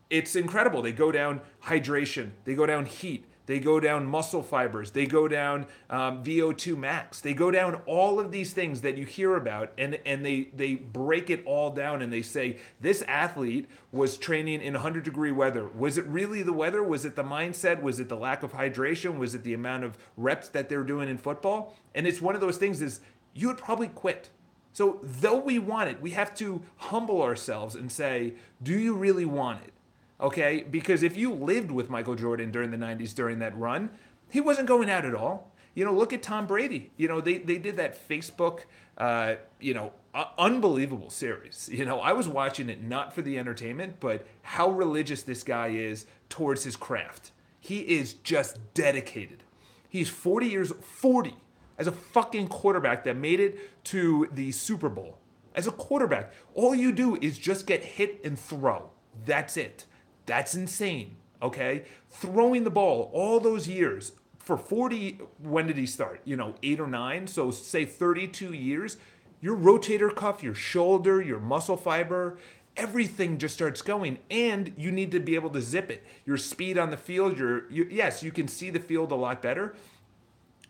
it's 0.10 0.38
incredible. 0.38 0.81
They 0.81 0.94
go 0.94 1.12
down 1.12 1.42
hydration, 1.65 2.31
they 2.45 2.56
go 2.56 2.65
down 2.65 2.86
heat, 2.86 3.25
they 3.50 3.57
go 3.57 3.80
down 3.80 4.06
muscle 4.06 4.44
fibers, 4.44 4.92
they 4.92 5.07
go 5.07 5.28
down 5.28 5.66
um, 5.90 6.24
VO2 6.24 6.78
max, 6.78 7.19
they 7.19 7.34
go 7.34 7.50
down 7.50 7.81
all 7.88 8.19
of 8.19 8.31
these 8.31 8.54
things 8.54 8.81
that 8.81 8.96
you 8.96 9.07
hear 9.07 9.36
about, 9.36 9.72
and 9.75 9.98
and 10.06 10.24
they 10.24 10.50
they 10.54 10.75
break 10.75 11.31
it 11.31 11.42
all 11.48 11.72
down 11.72 12.04
and 12.04 12.13
they 12.13 12.22
say 12.22 12.57
this 12.80 13.01
athlete 13.07 13.68
was 13.91 14.20
training 14.20 14.62
in 14.62 14.74
100 14.75 15.03
degree 15.03 15.32
weather. 15.32 15.68
Was 15.68 15.98
it 15.98 16.06
really 16.06 16.44
the 16.44 16.53
weather? 16.53 16.84
Was 16.84 17.06
it 17.06 17.15
the 17.15 17.24
mindset? 17.24 17.82
Was 17.82 18.00
it 18.00 18.08
the 18.08 18.15
lack 18.15 18.44
of 18.44 18.53
hydration? 18.53 19.18
Was 19.18 19.34
it 19.34 19.41
the 19.41 19.56
amount 19.56 19.84
of 19.84 19.98
reps 20.15 20.50
that 20.50 20.70
they're 20.70 20.84
doing 20.84 21.10
in 21.10 21.18
football? 21.18 21.75
And 21.96 22.06
it's 22.06 22.22
one 22.22 22.36
of 22.36 22.41
those 22.41 22.58
things 22.58 22.84
is 22.84 23.00
you 23.34 23.48
would 23.48 23.58
probably 23.58 23.88
quit. 23.88 24.29
So 24.74 25.00
though 25.01 25.39
we 25.39 25.58
want 25.58 25.89
it, 25.89 26.00
we 26.00 26.12
have 26.12 26.36
to 26.36 26.62
humble 26.77 27.24
ourselves 27.24 27.74
and 27.74 27.91
say, 27.91 28.36
do 28.62 28.77
you 28.77 28.94
really 28.94 29.25
want 29.25 29.63
it? 29.63 29.74
Okay? 30.20 30.66
Because 30.70 31.04
if 31.04 31.18
you 31.18 31.34
lived 31.34 31.72
with 31.72 31.90
Michael 31.90 32.16
Jordan 32.16 32.52
during 32.52 32.72
the 32.72 32.78
90s 32.78 33.14
during 33.14 33.40
that 33.40 33.58
run, 33.58 33.90
he 34.30 34.42
wasn't 34.42 34.68
going 34.68 34.90
out 34.90 35.06
at 35.06 35.16
all. 35.16 35.52
You 35.74 35.86
know, 35.86 35.94
look 35.94 36.14
at 36.14 36.24
Tom 36.24 36.46
Brady. 36.48 36.92
You 36.98 37.08
know, 37.08 37.22
they, 37.22 37.38
they 37.38 37.58
did 37.58 37.78
that 37.78 38.08
Facebook, 38.08 38.62
uh, 38.98 39.36
you 39.60 39.74
know, 39.74 39.94
uh, 40.14 40.26
unbelievable 40.38 41.10
series. 41.10 41.70
You 41.72 41.86
know, 41.86 42.00
I 42.00 42.14
was 42.14 42.28
watching 42.28 42.70
it 42.70 42.84
not 42.84 43.14
for 43.14 43.22
the 43.22 43.38
entertainment, 43.38 44.00
but 44.00 44.26
how 44.42 44.70
religious 44.70 45.24
this 45.24 45.44
guy 45.44 45.68
is 45.70 46.06
towards 46.28 46.64
his 46.64 46.76
craft. 46.76 47.32
He 47.60 47.80
is 47.80 48.14
just 48.14 48.58
dedicated. 48.74 49.44
He's 49.88 50.10
40 50.10 50.48
years, 50.48 50.74
40, 50.82 51.36
as 51.78 51.88
a 51.88 51.92
fucking 51.92 52.48
quarterback 52.48 53.04
that 53.06 53.16
made 53.16 53.40
it 53.40 53.84
to 53.86 54.28
the 54.32 54.52
Super 54.52 54.90
Bowl. 54.90 55.18
As 55.56 55.68
a 55.68 55.72
quarterback, 55.72 56.32
all 56.54 56.76
you 56.76 56.92
do 56.92 57.18
is 57.22 57.38
just 57.38 57.66
get 57.66 57.84
hit 57.84 58.22
and 58.24 58.40
throw. 58.40 58.90
That's 59.26 59.58
it. 59.58 59.86
That's 60.29 60.53
insane. 60.53 61.17
Okay. 61.41 61.86
Throwing 62.12 62.63
the 62.63 62.69
ball 62.69 63.09
all 63.13 63.39
those 63.39 63.67
years 63.67 64.12
for 64.38 64.57
40, 64.57 65.19
when 65.41 65.65
did 65.65 65.75
he 65.75 65.88
start? 65.88 66.21
You 66.24 66.38
know, 66.38 66.53
eight 66.62 66.79
or 66.79 66.86
nine. 66.86 67.25
So 67.25 67.50
say 67.50 67.83
32 67.83 68.53
years. 68.53 68.98
Your 69.41 69.57
rotator 69.57 70.15
cuff, 70.15 70.43
your 70.43 70.53
shoulder, 70.53 71.19
your 71.19 71.39
muscle 71.39 71.77
fiber, 71.77 72.38
everything 72.77 73.39
just 73.39 73.55
starts 73.55 73.81
going 73.81 74.19
and 74.29 74.71
you 74.77 74.91
need 74.91 75.12
to 75.12 75.19
be 75.19 75.33
able 75.33 75.50
to 75.50 75.59
zip 75.62 75.89
it 75.89 76.05
your 76.24 76.38
speed 76.38 76.77
on 76.77 76.91
the 76.91 76.95
field 76.95 77.38
your 77.38 77.69
you, 77.69 77.86
yes 77.91 78.24
you 78.24 78.31
can 78.31 78.48
see 78.48 78.69
the 78.69 78.79
field 78.79 79.12
a 79.12 79.15
lot 79.15 79.41
better 79.41 79.75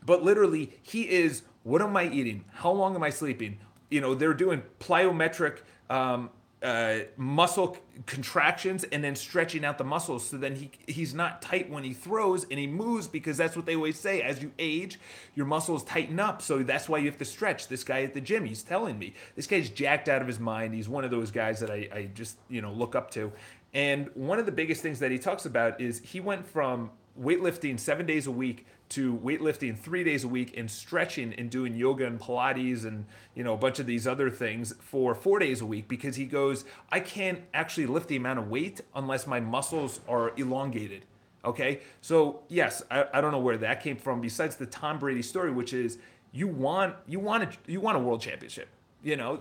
but 0.03 0.23
literally 0.23 0.71
he 0.81 1.03
is 1.03 1.43
what 1.61 1.81
am 1.81 1.95
i 1.95 2.07
eating 2.07 2.43
how 2.53 2.71
long 2.71 2.95
am 2.95 3.03
i 3.03 3.11
sleeping 3.11 3.59
you 3.91 4.01
know 4.01 4.15
they're 4.15 4.33
doing 4.33 4.63
plyometric 4.79 5.57
um, 5.89 6.31
uh, 6.61 6.99
muscle 7.15 7.77
contractions 8.05 8.83
and 8.91 9.01
then 9.01 9.15
stretching 9.15 9.63
out 9.63 9.77
the 9.77 9.83
muscles 9.83 10.27
so 10.27 10.35
then 10.35 10.55
he 10.55 10.69
he's 10.87 11.13
not 11.13 11.41
tight 11.41 11.69
when 11.69 11.85
he 11.85 11.93
throws 11.93 12.45
and 12.51 12.59
he 12.59 12.67
moves 12.67 13.07
because 13.07 13.37
that's 13.37 13.55
what 13.55 13.65
they 13.65 13.75
always 13.75 13.97
say 13.97 14.21
as 14.21 14.41
you 14.41 14.51
age 14.59 14.99
your 15.35 15.45
muscles 15.45 15.83
tighten 15.83 16.19
up. 16.19 16.41
So 16.41 16.63
that's 16.63 16.89
why 16.89 16.97
you 16.97 17.05
have 17.05 17.17
to 17.19 17.25
stretch. 17.25 17.69
This 17.69 17.83
guy 17.85 18.03
at 18.03 18.13
the 18.13 18.21
gym 18.21 18.43
he's 18.43 18.61
telling 18.61 18.99
me 18.99 19.13
this 19.37 19.47
guy's 19.47 19.69
jacked 19.69 20.09
out 20.09 20.21
of 20.21 20.27
his 20.27 20.39
mind. 20.39 20.73
He's 20.73 20.89
one 20.89 21.05
of 21.05 21.11
those 21.11 21.31
guys 21.31 21.61
that 21.61 21.71
I, 21.71 21.87
I 21.93 22.09
just 22.13 22.37
you 22.49 22.61
know 22.61 22.73
look 22.73 22.93
up 22.93 23.09
to. 23.11 23.31
And 23.73 24.09
one 24.15 24.39
of 24.39 24.45
the 24.45 24.51
biggest 24.51 24.81
things 24.81 24.99
that 24.99 25.11
he 25.11 25.19
talks 25.19 25.45
about 25.45 25.79
is 25.79 25.99
he 25.99 26.19
went 26.19 26.45
from 26.45 26.91
weightlifting 27.19 27.79
seven 27.79 28.05
days 28.05 28.27
a 28.27 28.31
week 28.31 28.65
to 28.89 29.15
weightlifting 29.17 29.77
three 29.77 30.03
days 30.03 30.23
a 30.23 30.27
week 30.27 30.57
and 30.57 30.69
stretching 30.69 31.33
and 31.35 31.49
doing 31.49 31.75
yoga 31.75 32.05
and 32.05 32.19
Pilates 32.19 32.85
and 32.85 33.05
you 33.35 33.43
know 33.43 33.53
a 33.53 33.57
bunch 33.57 33.79
of 33.79 33.85
these 33.85 34.07
other 34.07 34.29
things 34.29 34.73
for 34.79 35.13
four 35.13 35.39
days 35.39 35.61
a 35.61 35.65
week 35.65 35.87
because 35.87 36.15
he 36.15 36.25
goes, 36.25 36.65
I 36.91 36.99
can't 36.99 37.41
actually 37.53 37.85
lift 37.85 38.07
the 38.07 38.15
amount 38.15 38.39
of 38.39 38.49
weight 38.49 38.81
unless 38.95 39.27
my 39.27 39.39
muscles 39.39 39.99
are 40.07 40.33
elongated. 40.37 41.05
Okay, 41.45 41.81
so 42.01 42.41
yes, 42.49 42.83
I, 42.91 43.05
I 43.13 43.21
don't 43.21 43.31
know 43.31 43.39
where 43.39 43.57
that 43.57 43.81
came 43.81 43.95
from. 43.95 44.21
Besides 44.21 44.55
the 44.55 44.65
Tom 44.65 44.99
Brady 44.99 45.21
story, 45.21 45.51
which 45.51 45.73
is 45.73 45.99
you 46.31 46.47
want 46.47 46.95
you 47.07 47.19
want 47.19 47.43
a, 47.43 47.49
you 47.71 47.79
want 47.79 47.95
a 47.95 47.99
world 47.99 48.21
championship. 48.21 48.69
You 49.03 49.15
know 49.15 49.39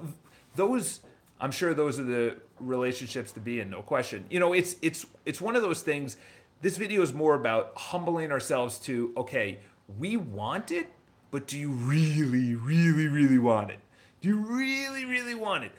those. 0.54 1.00
I'm 1.40 1.52
sure 1.52 1.72
those 1.72 2.00
are 2.00 2.04
the 2.04 2.36
relationships 2.58 3.30
to 3.32 3.40
be 3.40 3.60
in, 3.60 3.70
no 3.70 3.80
question. 3.80 4.24
You 4.28 4.40
know, 4.40 4.52
it's 4.52 4.76
it's 4.82 5.06
it's 5.24 5.40
one 5.40 5.56
of 5.56 5.62
those 5.62 5.82
things 5.82 6.16
this 6.60 6.76
video 6.76 7.02
is 7.02 7.12
more 7.12 7.34
about 7.34 7.72
humbling 7.76 8.32
ourselves 8.32 8.78
to, 8.80 9.12
okay, 9.16 9.60
we 9.98 10.16
want 10.16 10.70
it, 10.70 10.92
but 11.30 11.46
do 11.46 11.58
you 11.58 11.70
really, 11.70 12.54
really, 12.54 13.06
really 13.06 13.38
want 13.38 13.70
it? 13.70 13.78
Do 14.20 14.28
you 14.28 14.38
really, 14.38 15.04
really 15.04 15.34
want 15.34 15.64
it? 15.64 15.72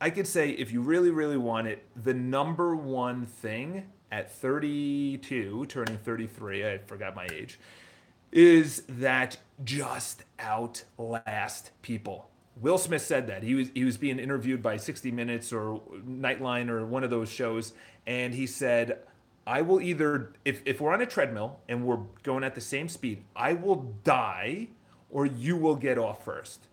I 0.00 0.10
could 0.10 0.26
say 0.26 0.50
if 0.50 0.72
you 0.72 0.80
really, 0.80 1.10
really 1.10 1.36
want 1.36 1.68
it, 1.68 1.86
the 2.02 2.14
number 2.14 2.74
one 2.74 3.26
thing 3.26 3.84
at 4.10 4.32
32, 4.32 5.66
turning 5.66 5.98
33, 5.98 6.66
I 6.68 6.78
forgot 6.78 7.14
my 7.14 7.28
age, 7.32 7.58
is 8.32 8.82
that 8.88 9.36
just 9.64 10.24
outlast 10.40 11.70
people. 11.82 12.30
Will 12.60 12.78
Smith 12.78 13.02
said 13.02 13.26
that. 13.28 13.42
He 13.42 13.54
was 13.54 13.68
he 13.74 13.84
was 13.84 13.96
being 13.96 14.18
interviewed 14.18 14.62
by 14.62 14.76
60 14.76 15.10
Minutes 15.10 15.52
or 15.52 15.80
Nightline 16.06 16.68
or 16.68 16.84
one 16.84 17.04
of 17.04 17.10
those 17.10 17.30
shows, 17.30 17.72
and 18.06 18.34
he 18.34 18.46
said, 18.46 18.98
I 19.46 19.62
will 19.62 19.80
either, 19.80 20.32
if, 20.44 20.62
if 20.64 20.80
we're 20.80 20.92
on 20.92 21.02
a 21.02 21.06
treadmill 21.06 21.58
and 21.68 21.84
we're 21.84 22.00
going 22.22 22.44
at 22.44 22.54
the 22.54 22.60
same 22.60 22.88
speed, 22.88 23.24
I 23.34 23.54
will 23.54 23.94
die 24.04 24.68
or 25.10 25.26
you 25.26 25.56
will 25.56 25.74
get 25.74 25.98
off 25.98 26.24
first. 26.24 26.68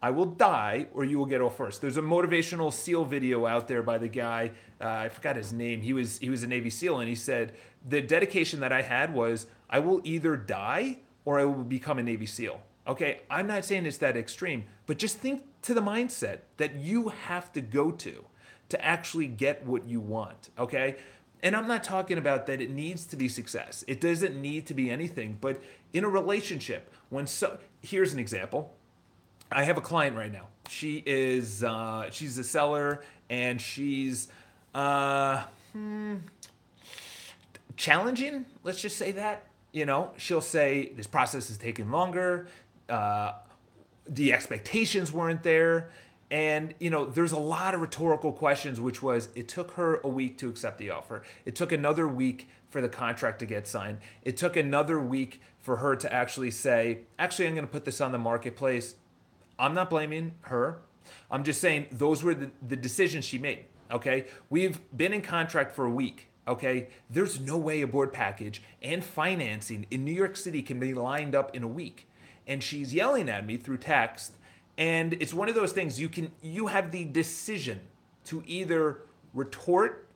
I 0.00 0.10
will 0.10 0.26
die 0.26 0.86
or 0.94 1.04
you 1.04 1.18
will 1.18 1.26
get 1.26 1.40
off 1.40 1.56
first. 1.56 1.80
There's 1.80 1.96
a 1.96 2.02
motivational 2.02 2.72
SEAL 2.72 3.04
video 3.06 3.46
out 3.46 3.66
there 3.66 3.82
by 3.82 3.98
the 3.98 4.08
guy. 4.08 4.52
Uh, 4.80 4.88
I 4.88 5.08
forgot 5.08 5.36
his 5.36 5.52
name. 5.52 5.80
He 5.82 5.92
was 5.92 6.18
he 6.18 6.30
was 6.30 6.44
a 6.44 6.46
Navy 6.46 6.70
SEAL 6.70 7.00
and 7.00 7.08
he 7.08 7.16
said 7.16 7.54
the 7.86 8.00
dedication 8.00 8.60
that 8.60 8.72
I 8.72 8.82
had 8.82 9.12
was 9.12 9.46
I 9.68 9.80
will 9.80 10.00
either 10.04 10.36
die 10.36 10.98
or 11.24 11.40
I 11.40 11.44
will 11.44 11.64
become 11.64 11.98
a 11.98 12.02
Navy 12.02 12.26
SEAL. 12.26 12.60
Okay, 12.86 13.20
I'm 13.28 13.46
not 13.46 13.64
saying 13.64 13.86
it's 13.86 13.98
that 13.98 14.16
extreme, 14.16 14.64
but 14.86 14.98
just 14.98 15.18
think 15.18 15.42
to 15.62 15.74
the 15.74 15.82
mindset 15.82 16.38
that 16.56 16.76
you 16.76 17.08
have 17.08 17.52
to 17.52 17.60
go 17.60 17.90
to 17.90 18.24
to 18.68 18.84
actually 18.84 19.26
get 19.26 19.64
what 19.66 19.86
you 19.86 20.00
want. 20.00 20.50
Okay, 20.58 20.96
and 21.42 21.56
I'm 21.56 21.68
not 21.68 21.84
talking 21.84 22.18
about 22.18 22.46
that 22.46 22.60
it 22.60 22.70
needs 22.70 23.06
to 23.06 23.16
be 23.16 23.28
success. 23.28 23.84
It 23.86 24.00
doesn't 24.00 24.40
need 24.40 24.66
to 24.66 24.74
be 24.74 24.90
anything. 24.90 25.38
But 25.40 25.62
in 25.92 26.04
a 26.04 26.08
relationship, 26.08 26.92
when 27.10 27.26
so, 27.26 27.58
here's 27.80 28.12
an 28.12 28.18
example. 28.18 28.74
I 29.50 29.64
have 29.64 29.78
a 29.78 29.80
client 29.80 30.16
right 30.16 30.32
now. 30.32 30.48
She 30.68 31.02
is 31.06 31.64
uh, 31.64 32.10
she's 32.10 32.36
a 32.38 32.44
seller 32.44 33.02
and 33.30 33.60
she's 33.60 34.28
uh, 34.74 35.44
hmm, 35.72 36.16
challenging. 37.76 38.44
Let's 38.64 38.80
just 38.80 38.96
say 38.96 39.12
that. 39.12 39.44
You 39.72 39.86
know, 39.86 40.12
she'll 40.16 40.40
say 40.40 40.92
this 40.96 41.06
process 41.06 41.50
is 41.50 41.56
taking 41.56 41.90
longer. 41.90 42.48
Uh, 42.88 43.32
the 44.08 44.32
expectations 44.32 45.12
weren't 45.12 45.42
there 45.42 45.90
and, 46.30 46.74
you 46.78 46.90
know, 46.90 47.06
there's 47.06 47.32
a 47.32 47.38
lot 47.38 47.74
of 47.74 47.80
rhetorical 47.80 48.32
questions, 48.32 48.80
which 48.80 49.02
was 49.02 49.30
it 49.34 49.48
took 49.48 49.72
her 49.72 50.00
a 50.04 50.08
week 50.08 50.36
to 50.38 50.48
accept 50.48 50.78
the 50.78 50.90
offer. 50.90 51.22
It 51.46 51.54
took 51.54 51.72
another 51.72 52.06
week 52.06 52.48
for 52.68 52.82
the 52.82 52.88
contract 52.88 53.38
to 53.38 53.46
get 53.46 53.66
signed. 53.66 53.98
It 54.22 54.36
took 54.36 54.56
another 54.56 55.00
week 55.00 55.40
for 55.62 55.76
her 55.76 55.96
to 55.96 56.12
actually 56.12 56.50
say, 56.50 57.00
actually, 57.18 57.46
I'm 57.46 57.54
going 57.54 57.66
to 57.66 57.72
put 57.72 57.84
this 57.84 58.00
on 58.00 58.12
the 58.12 58.18
marketplace. 58.18 58.94
I'm 59.58 59.74
not 59.74 59.88
blaming 59.88 60.34
her. 60.42 60.80
I'm 61.30 61.44
just 61.44 61.60
saying 61.60 61.86
those 61.90 62.22
were 62.22 62.34
the, 62.34 62.50
the 62.66 62.76
decisions 62.76 63.24
she 63.24 63.38
made. 63.38 63.64
Okay. 63.90 64.26
We've 64.50 64.78
been 64.94 65.14
in 65.14 65.22
contract 65.22 65.74
for 65.74 65.86
a 65.86 65.90
week. 65.90 66.28
Okay. 66.46 66.88
There's 67.08 67.40
no 67.40 67.56
way 67.56 67.80
a 67.80 67.86
board 67.86 68.12
package 68.12 68.62
and 68.82 69.02
financing 69.02 69.86
in 69.90 70.04
New 70.04 70.12
York 70.12 70.36
City 70.36 70.60
can 70.60 70.78
be 70.78 70.92
lined 70.92 71.34
up 71.34 71.56
in 71.56 71.62
a 71.62 71.68
week. 71.68 72.06
And 72.46 72.62
she's 72.62 72.92
yelling 72.92 73.28
at 73.30 73.46
me 73.46 73.56
through 73.56 73.78
text 73.78 74.34
and 74.78 75.14
it's 75.14 75.34
one 75.34 75.48
of 75.48 75.54
those 75.54 75.72
things 75.72 76.00
you 76.00 76.08
can 76.08 76.30
you 76.40 76.68
have 76.68 76.90
the 76.90 77.04
decision 77.04 77.80
to 78.24 78.42
either 78.46 79.02
retort 79.34 80.08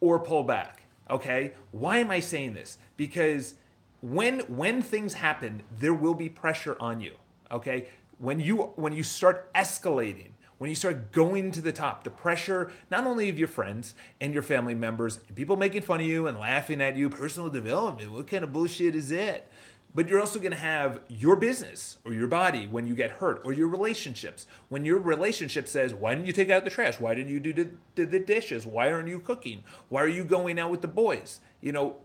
or 0.00 0.20
pull 0.20 0.44
back 0.44 0.82
okay? 1.10 1.54
Why 1.72 1.98
am 1.98 2.10
i 2.12 2.20
saying 2.20 2.54
this? 2.54 2.78
Because 2.96 3.54
when 4.02 4.40
when 4.40 4.80
things 4.82 5.14
happen 5.14 5.62
there 5.78 5.94
will 5.94 6.14
be 6.14 6.28
pressure 6.28 6.76
on 6.78 7.00
you 7.00 7.14
okay? 7.50 7.88
When 8.18 8.38
you 8.38 8.72
when 8.76 8.92
you 8.92 9.02
start 9.02 9.52
escalating 9.54 10.32
when 10.58 10.68
you 10.68 10.76
start 10.76 11.10
going 11.10 11.50
to 11.52 11.62
the 11.62 11.72
top 11.72 12.04
the 12.04 12.10
pressure 12.10 12.70
not 12.90 13.06
only 13.06 13.30
of 13.30 13.38
your 13.38 13.48
friends 13.48 13.94
and 14.20 14.34
your 14.34 14.42
family 14.42 14.74
members 14.74 15.18
people 15.34 15.56
making 15.56 15.80
fun 15.80 16.00
of 16.00 16.06
you 16.06 16.26
and 16.26 16.38
laughing 16.38 16.82
at 16.82 16.96
you 16.96 17.08
personal 17.08 17.48
development 17.48 18.12
what 18.12 18.26
kind 18.26 18.44
of 18.44 18.52
bullshit 18.52 18.94
is 18.94 19.10
it 19.10 19.50
but 19.94 20.08
you're 20.08 20.20
also 20.20 20.38
going 20.38 20.52
to 20.52 20.58
have 20.58 21.00
your 21.08 21.36
business 21.36 21.98
or 22.04 22.12
your 22.12 22.28
body 22.28 22.66
when 22.66 22.86
you 22.86 22.94
get 22.94 23.10
hurt 23.10 23.42
or 23.44 23.52
your 23.52 23.68
relationships. 23.68 24.46
When 24.68 24.84
your 24.84 24.98
relationship 24.98 25.66
says 25.68 25.94
why 25.94 26.14
didn't 26.14 26.26
you 26.26 26.32
take 26.32 26.50
out 26.50 26.64
the 26.64 26.70
trash? 26.70 27.00
Why 27.00 27.14
didn't 27.14 27.32
you 27.32 27.40
do 27.40 27.52
the, 27.52 28.04
the 28.04 28.18
dishes? 28.20 28.66
Why 28.66 28.92
aren't 28.92 29.08
you 29.08 29.18
cooking? 29.20 29.64
Why 29.88 30.02
are 30.02 30.08
you 30.08 30.24
going 30.24 30.58
out 30.58 30.70
with 30.70 30.82
the 30.82 30.88
boys? 30.88 31.40
You 31.60 31.72
know 31.72 31.96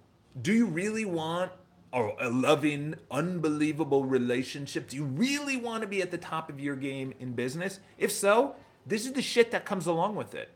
do 0.41 0.53
you 0.53 0.65
really 0.65 1.05
want 1.05 1.51
a 1.93 2.29
loving 2.29 2.95
unbelievable 3.09 4.03
relationship? 4.03 4.89
Do 4.89 4.97
you 4.97 5.05
really 5.05 5.55
want 5.55 5.81
to 5.81 5.87
be 5.87 6.01
at 6.01 6.11
the 6.11 6.17
top 6.17 6.49
of 6.49 6.59
your 6.59 6.75
game 6.75 7.13
in 7.21 7.33
business? 7.33 7.79
If 7.97 8.11
so 8.11 8.55
this 8.85 9.05
is 9.05 9.13
the 9.13 9.21
shit 9.21 9.51
that 9.51 9.65
comes 9.65 9.87
along 9.87 10.15
with 10.15 10.35
it. 10.35 10.49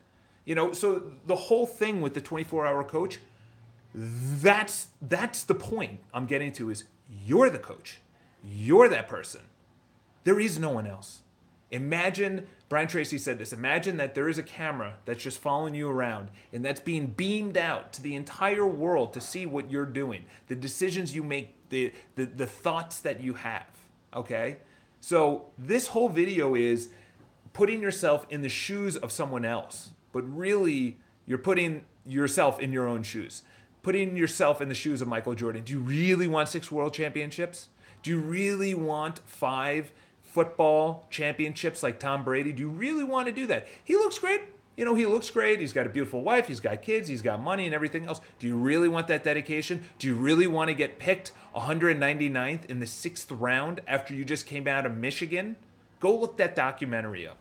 You 0.45 0.55
know 0.55 0.73
so 0.73 1.03
the 1.27 1.35
whole 1.35 1.67
thing 1.67 2.01
with 2.01 2.13
the 2.13 2.21
24 2.21 2.65
hour 2.65 2.83
coach 2.83 3.19
that's 3.93 4.87
that's 5.01 5.43
the 5.43 5.55
point 5.55 5.99
i'm 6.13 6.25
getting 6.25 6.51
to 6.53 6.69
is 6.69 6.83
you're 7.09 7.49
the 7.49 7.59
coach. 7.59 7.99
You're 8.43 8.89
that 8.89 9.07
person. 9.07 9.41
There 10.23 10.39
is 10.39 10.59
no 10.59 10.69
one 10.69 10.87
else. 10.87 11.19
Imagine, 11.71 12.47
Brian 12.67 12.87
Tracy 12.87 13.17
said 13.17 13.37
this 13.37 13.53
imagine 13.53 13.97
that 13.97 14.15
there 14.15 14.27
is 14.27 14.37
a 14.37 14.43
camera 14.43 14.95
that's 15.05 15.23
just 15.23 15.39
following 15.39 15.75
you 15.75 15.89
around 15.89 16.29
and 16.51 16.65
that's 16.65 16.79
being 16.79 17.07
beamed 17.07 17.57
out 17.57 17.93
to 17.93 18.01
the 18.01 18.15
entire 18.15 18.65
world 18.65 19.13
to 19.13 19.21
see 19.21 19.45
what 19.45 19.69
you're 19.69 19.85
doing, 19.85 20.25
the 20.47 20.55
decisions 20.55 21.13
you 21.13 21.23
make, 21.23 21.69
the, 21.69 21.93
the, 22.15 22.25
the 22.25 22.47
thoughts 22.47 22.99
that 23.01 23.21
you 23.21 23.35
have. 23.35 23.67
Okay? 24.15 24.57
So, 24.99 25.45
this 25.57 25.87
whole 25.87 26.09
video 26.09 26.55
is 26.55 26.89
putting 27.53 27.81
yourself 27.81 28.25
in 28.29 28.41
the 28.41 28.49
shoes 28.49 28.97
of 28.97 29.11
someone 29.11 29.45
else, 29.45 29.91
but 30.11 30.21
really, 30.35 30.97
you're 31.27 31.37
putting 31.37 31.85
yourself 32.05 32.59
in 32.59 32.73
your 32.73 32.87
own 32.87 33.03
shoes 33.03 33.43
putting 33.83 34.17
yourself 34.17 34.61
in 34.61 34.69
the 34.69 34.75
shoes 34.75 35.01
of 35.01 35.07
Michael 35.07 35.35
Jordan. 35.35 35.63
Do 35.63 35.73
you 35.73 35.79
really 35.79 36.27
want 36.27 36.49
six 36.49 36.71
world 36.71 36.93
championships? 36.93 37.69
Do 38.03 38.11
you 38.11 38.19
really 38.19 38.73
want 38.73 39.19
five 39.25 39.91
football 40.23 41.07
championships 41.09 41.83
like 41.83 41.99
Tom 41.99 42.23
Brady? 42.23 42.51
Do 42.51 42.61
you 42.61 42.69
really 42.69 43.03
want 43.03 43.27
to 43.27 43.33
do 43.33 43.47
that? 43.47 43.67
He 43.83 43.95
looks 43.95 44.19
great. 44.19 44.41
You 44.77 44.85
know, 44.85 44.95
he 44.95 45.05
looks 45.05 45.29
great. 45.29 45.59
He's 45.59 45.73
got 45.73 45.85
a 45.85 45.89
beautiful 45.89 46.21
wife. 46.21 46.47
He's 46.47 46.61
got 46.61 46.81
kids. 46.81 47.09
He's 47.09 47.21
got 47.21 47.41
money 47.41 47.65
and 47.65 47.75
everything 47.75 48.05
else. 48.07 48.21
Do 48.39 48.47
you 48.47 48.55
really 48.55 48.87
want 48.87 49.07
that 49.09 49.25
dedication? 49.25 49.83
Do 49.97 50.07
you 50.07 50.15
really 50.15 50.47
want 50.47 50.69
to 50.69 50.73
get 50.73 50.99
picked 50.99 51.33
199th 51.53 52.65
in 52.67 52.79
the 52.79 52.87
sixth 52.87 53.29
round 53.29 53.81
after 53.87 54.13
you 54.13 54.23
just 54.23 54.45
came 54.45 54.67
out 54.67 54.85
of 54.85 54.95
Michigan? 54.95 55.57
Go 55.99 56.17
look 56.17 56.37
that 56.37 56.55
documentary 56.55 57.27
up. 57.27 57.37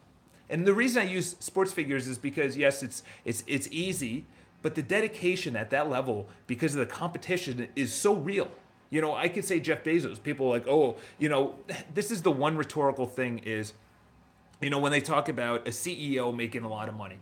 And 0.50 0.66
the 0.66 0.74
reason 0.74 1.02
I 1.02 1.04
use 1.04 1.36
sports 1.38 1.72
figures 1.72 2.08
is 2.08 2.18
because 2.18 2.56
yes, 2.56 2.82
it's 2.82 3.02
it's 3.24 3.44
it's 3.46 3.68
easy 3.70 4.26
but 4.62 4.74
the 4.74 4.82
dedication 4.82 5.56
at 5.56 5.70
that 5.70 5.88
level, 5.88 6.28
because 6.46 6.74
of 6.74 6.80
the 6.80 6.86
competition, 6.86 7.68
is 7.76 7.92
so 7.92 8.14
real. 8.14 8.50
You 8.90 9.00
know, 9.00 9.14
I 9.14 9.28
could 9.28 9.44
say 9.44 9.60
Jeff 9.60 9.84
Bezos. 9.84 10.22
People 10.22 10.48
like, 10.48 10.66
oh, 10.66 10.96
you 11.18 11.28
know, 11.28 11.56
this 11.94 12.10
is 12.10 12.22
the 12.22 12.30
one 12.30 12.56
rhetorical 12.56 13.06
thing 13.06 13.38
is, 13.40 13.74
you 14.60 14.70
know, 14.70 14.78
when 14.78 14.92
they 14.92 15.00
talk 15.00 15.28
about 15.28 15.68
a 15.68 15.70
CEO 15.70 16.34
making 16.34 16.64
a 16.64 16.68
lot 16.68 16.88
of 16.88 16.94
money. 16.94 17.18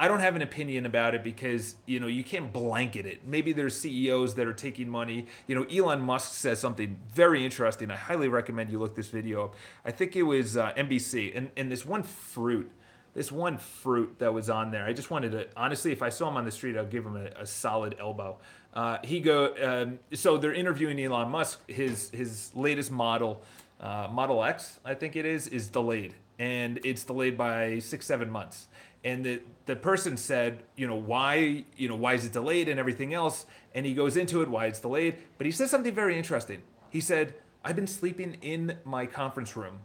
I 0.00 0.06
don't 0.06 0.20
have 0.20 0.36
an 0.36 0.42
opinion 0.42 0.86
about 0.86 1.16
it 1.16 1.24
because 1.24 1.74
you 1.84 1.98
know 1.98 2.06
you 2.06 2.22
can't 2.22 2.52
blanket 2.52 3.04
it. 3.04 3.26
Maybe 3.26 3.52
there's 3.52 3.76
CEOs 3.80 4.34
that 4.36 4.46
are 4.46 4.52
taking 4.52 4.88
money. 4.88 5.26
You 5.48 5.56
know, 5.56 5.64
Elon 5.64 6.00
Musk 6.00 6.34
says 6.34 6.60
something 6.60 6.96
very 7.12 7.44
interesting. 7.44 7.90
I 7.90 7.96
highly 7.96 8.28
recommend 8.28 8.70
you 8.70 8.78
look 8.78 8.94
this 8.94 9.08
video 9.08 9.46
up. 9.46 9.56
I 9.84 9.90
think 9.90 10.14
it 10.14 10.22
was 10.22 10.56
uh, 10.56 10.72
NBC, 10.74 11.36
and 11.36 11.50
and 11.56 11.70
this 11.70 11.84
one 11.84 12.04
fruit 12.04 12.70
this 13.14 13.32
one 13.32 13.58
fruit 13.58 14.16
that 14.18 14.32
was 14.32 14.50
on 14.50 14.70
there. 14.70 14.84
I 14.84 14.92
just 14.92 15.10
wanted 15.10 15.32
to 15.32 15.48
honestly, 15.56 15.92
if 15.92 16.02
I 16.02 16.08
saw 16.08 16.28
him 16.28 16.36
on 16.36 16.44
the 16.44 16.50
street, 16.50 16.76
I'd 16.76 16.90
give 16.90 17.04
him 17.04 17.16
a, 17.16 17.42
a 17.42 17.46
solid 17.46 17.96
elbow. 17.98 18.38
Uh, 18.74 18.98
he 19.02 19.20
go 19.20 19.54
um, 19.62 19.98
so 20.14 20.36
they're 20.36 20.54
interviewing 20.54 21.00
Elon 21.00 21.30
Musk. 21.30 21.60
His 21.68 22.10
his 22.10 22.50
latest 22.54 22.90
model, 22.90 23.42
uh, 23.80 24.08
Model 24.10 24.44
X, 24.44 24.78
I 24.84 24.94
think 24.94 25.16
it 25.16 25.24
is, 25.24 25.48
is 25.48 25.68
delayed, 25.68 26.14
and 26.38 26.78
it's 26.84 27.04
delayed 27.04 27.36
by 27.36 27.78
six 27.80 28.06
seven 28.06 28.30
months. 28.30 28.68
And 29.04 29.24
the 29.24 29.42
the 29.66 29.76
person 29.76 30.16
said, 30.16 30.62
you 30.76 30.86
know, 30.86 30.96
why 30.96 31.64
you 31.76 31.88
know 31.88 31.96
why 31.96 32.14
is 32.14 32.24
it 32.24 32.32
delayed 32.32 32.68
and 32.68 32.78
everything 32.78 33.14
else, 33.14 33.46
and 33.74 33.86
he 33.86 33.94
goes 33.94 34.16
into 34.16 34.42
it 34.42 34.48
why 34.48 34.66
it's 34.66 34.80
delayed. 34.80 35.16
But 35.38 35.46
he 35.46 35.52
says 35.52 35.70
something 35.70 35.94
very 35.94 36.16
interesting. 36.18 36.62
He 36.90 37.00
said, 37.00 37.34
I've 37.64 37.76
been 37.76 37.86
sleeping 37.86 38.38
in 38.42 38.78
my 38.84 39.06
conference 39.06 39.56
room 39.56 39.80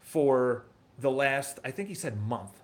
for 0.00 0.64
the 0.98 1.10
last 1.10 1.58
I 1.64 1.70
think 1.70 1.88
he 1.88 1.94
said 1.94 2.20
month, 2.20 2.61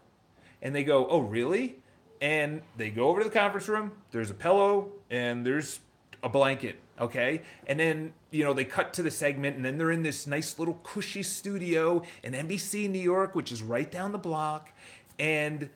and 0.63 0.75
they 0.75 0.85
go, 0.85 1.07
oh 1.09 1.21
really? 1.21 1.77
and 2.21 2.63
they 2.77 2.91
go 2.91 3.09
over 3.09 3.21
to 3.21 3.25
the 3.25 3.35
conference 3.35 3.69
room. 3.69 3.93
There's 4.11 4.31
a 4.31 4.35
pillow 4.35 4.89
and 5.11 5.45
there's 5.45 5.81
a 6.23 6.29
blanket. 6.29 6.81
Okay. 7.01 7.43
And 7.67 7.79
then, 7.79 8.13
you 8.31 8.45
know, 8.45 8.53
they 8.53 8.65
cut 8.65 8.93
to 8.95 9.03
the 9.03 9.11
segment 9.11 9.57
and 9.57 9.65
then 9.65 9.79
they're 9.79 9.91
in 9.91 10.03
this 10.03 10.27
nice 10.27 10.59
little 10.59 10.75
cushy 10.83 11.23
studio 11.23 12.03
in 12.23 12.33
NBC 12.33 12.91
New 12.91 12.99
York, 12.99 13.35
which 13.35 13.53
is 13.53 13.63
right 13.63 13.91
down 13.91 14.13
the 14.13 14.19
block. 14.19 14.73
And 15.19 15.71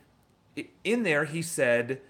in 0.85 1.03
there, 1.05 1.25
he 1.25 1.43
said, 1.43 2.01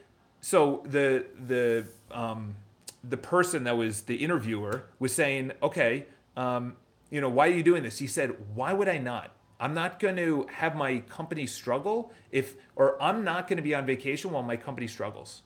so 0.40 0.82
the, 0.86 1.26
the, 1.46 1.86
um, 2.10 2.56
the 3.04 3.16
person 3.16 3.64
that 3.64 3.76
was 3.76 4.02
the 4.02 4.16
interviewer 4.16 4.84
was 4.98 5.14
saying, 5.14 5.52
okay, 5.62 6.06
um, 6.36 6.76
you 7.10 7.20
know, 7.20 7.28
why 7.28 7.48
are 7.48 7.52
you 7.52 7.62
doing 7.62 7.82
this? 7.82 7.98
He 7.98 8.06
said, 8.06 8.34
why 8.54 8.72
would 8.72 8.88
I 8.88 8.96
not? 8.96 9.32
I'm 9.62 9.74
not 9.74 10.00
going 10.00 10.16
to 10.16 10.48
have 10.52 10.74
my 10.74 10.98
company 11.08 11.46
struggle 11.46 12.12
if, 12.32 12.56
or 12.74 13.00
I'm 13.00 13.22
not 13.22 13.46
going 13.46 13.58
to 13.58 13.62
be 13.62 13.76
on 13.76 13.86
vacation 13.86 14.32
while 14.32 14.42
my 14.42 14.56
company 14.56 14.88
struggles. 14.88 15.42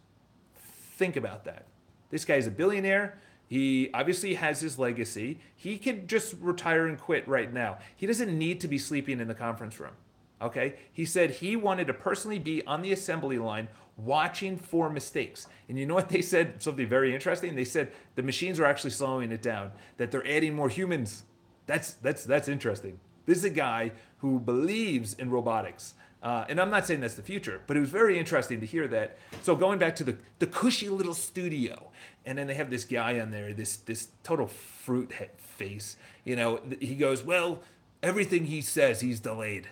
Think 0.97 1.17
about 1.17 1.45
that. 1.45 1.67
This 2.09 2.25
guy's 2.25 2.47
a 2.47 2.51
billionaire. 2.51 3.19
He 3.47 3.91
obviously 3.93 4.33
has 4.37 4.59
his 4.59 4.79
legacy. 4.79 5.39
He 5.55 5.77
could 5.77 6.09
just 6.09 6.35
retire 6.41 6.87
and 6.87 6.99
quit 6.99 7.29
right 7.29 7.53
now. 7.53 7.77
He 7.95 8.07
doesn't 8.07 8.37
need 8.37 8.59
to 8.63 8.69
be 8.69 8.79
sleeping 8.79 9.21
in 9.21 9.29
the 9.29 9.35
conference 9.35 9.79
room. 9.79 9.93
Okay? 10.41 10.77
He 10.95 11.05
said 11.05 11.31
he 11.33 11.55
wanted 11.55 11.87
to 11.89 11.93
personally 11.93 12.39
be 12.39 12.67
on 12.67 12.81
the 12.81 12.93
assembly 12.93 13.39
line 13.39 13.69
watching 13.99 14.57
for 14.57 14.89
mistakes. 14.89 15.47
And 15.69 15.79
you 15.79 15.85
know 15.85 15.95
what 15.95 16.09
they 16.09 16.23
said? 16.23 16.63
Something 16.63 16.89
very 16.89 17.15
interesting. 17.15 17.55
They 17.55 17.65
said 17.67 17.93
the 18.15 18.23
machines 18.23 18.59
are 18.61 18.65
actually 18.65 18.91
slowing 18.91 19.31
it 19.31 19.43
down, 19.43 19.73
that 19.99 20.11
they're 20.11 20.27
adding 20.27 20.55
more 20.55 20.71
humans. 20.71 21.25
That's 21.67 21.93
that's 21.95 22.25
that's 22.25 22.49
interesting. 22.49 22.99
This 23.27 23.39
is 23.39 23.45
a 23.45 23.51
guy 23.51 23.93
who 24.19 24.41
believes 24.41 25.15
in 25.15 25.31
robotics. 25.31 25.95
Uh, 26.23 26.45
and 26.49 26.61
I'm 26.61 26.71
not 26.71 26.87
saying 26.87 27.01
that's 27.01 27.15
the 27.15 27.23
future, 27.23 27.61
but 27.67 27.77
it 27.77 27.81
was 27.81 27.91
very 27.91 28.19
interesting 28.19 28.61
to 28.61 28.67
hear 28.67 28.89
that. 28.89 29.19
So 29.43 29.55
going 29.55 29.79
back 29.79 29.95
to 29.97 30.05
the, 30.05 30.17
the 30.39 30.47
cushy 30.47 30.89
little 30.89 31.15
studio, 31.15 31.91
and 32.25 32.39
then 32.39 32.47
they 32.47 32.55
have 32.55 32.71
this 32.71 32.85
guy 32.85 33.21
on 33.21 33.31
there, 33.31 33.53
this 33.53 33.77
this 33.77 34.09
total 34.25 34.49
fruit 34.49 35.13
face. 35.39 35.97
You 36.25 36.35
know, 36.37 36.61
he 36.81 36.95
goes, 36.95 37.23
well, 37.23 37.61
everything 38.03 38.47
he 38.47 38.61
says, 38.61 39.01
he's 39.01 39.21
delayed. 39.21 39.69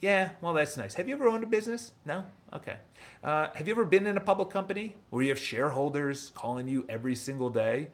Yeah, 0.00 0.30
well, 0.42 0.52
that's 0.52 0.76
nice. 0.76 0.94
Have 0.94 1.08
you 1.08 1.14
ever 1.14 1.28
owned 1.28 1.44
a 1.44 1.46
business? 1.46 1.92
No? 2.04 2.24
Okay. 2.52 2.76
Uh, 3.22 3.48
have 3.54 3.66
you 3.66 3.72
ever 3.72 3.86
been 3.86 4.06
in 4.06 4.18
a 4.18 4.20
public 4.20 4.50
company 4.50 4.96
where 5.08 5.22
you 5.22 5.30
have 5.30 5.38
shareholders 5.38 6.30
calling 6.34 6.68
you 6.68 6.84
every 6.90 7.14
single 7.14 7.48
day? 7.48 7.88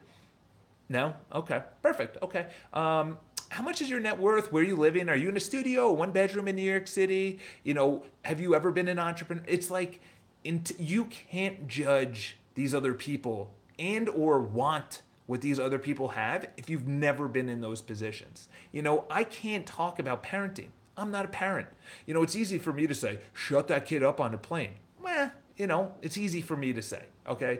No? 0.89 1.13
Okay. 1.33 1.61
Perfect. 1.81 2.17
Okay. 2.21 2.47
Um, 2.73 3.17
how 3.51 3.61
much 3.61 3.81
is 3.81 3.89
your 3.89 3.99
net 3.99 4.17
worth? 4.17 4.49
Where 4.49 4.63
are 4.63 4.65
you 4.65 4.77
living? 4.77 5.09
Are 5.09 5.15
you 5.15 5.27
in 5.27 5.35
a 5.35 5.41
studio, 5.41 5.91
one 5.91 6.11
bedroom 6.11 6.47
in 6.47 6.55
New 6.55 6.61
York 6.61 6.87
City? 6.87 7.39
You 7.65 7.73
know, 7.73 8.05
have 8.23 8.39
you 8.39 8.55
ever 8.55 8.71
been 8.71 8.87
an 8.87 8.97
entrepreneur? 8.97 9.43
It's 9.45 9.69
like 9.69 9.99
you 10.43 11.03
can't 11.03 11.67
judge 11.67 12.37
these 12.55 12.73
other 12.73 12.93
people 12.93 13.51
and 13.77 14.07
or 14.07 14.39
want 14.39 15.01
what 15.25 15.41
these 15.41 15.59
other 15.59 15.77
people 15.77 16.07
have 16.07 16.47
if 16.55 16.69
you've 16.69 16.87
never 16.87 17.27
been 17.27 17.49
in 17.49 17.59
those 17.59 17.81
positions. 17.81 18.47
You 18.71 18.83
know, 18.83 19.03
I 19.11 19.25
can't 19.25 19.65
talk 19.65 19.99
about 19.99 20.23
parenting. 20.23 20.69
I'm 20.95 21.11
not 21.11 21.25
a 21.25 21.27
parent. 21.29 21.67
You 22.05 22.13
know, 22.13 22.23
it's 22.23 22.37
easy 22.37 22.57
for 22.57 22.71
me 22.71 22.87
to 22.87 22.95
say, 22.95 23.19
shut 23.33 23.67
that 23.67 23.85
kid 23.85 24.01
up 24.01 24.21
on 24.21 24.33
a 24.33 24.37
plane. 24.37 24.75
Well, 25.01 25.29
you 25.57 25.67
know, 25.67 25.93
it's 26.01 26.17
easy 26.17 26.41
for 26.41 26.55
me 26.55 26.71
to 26.71 26.81
say, 26.81 27.03
okay? 27.27 27.59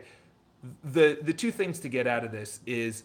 The 0.82 1.18
the 1.20 1.34
two 1.34 1.50
things 1.50 1.80
to 1.80 1.90
get 1.90 2.06
out 2.06 2.24
of 2.24 2.32
this 2.32 2.60
is 2.64 3.02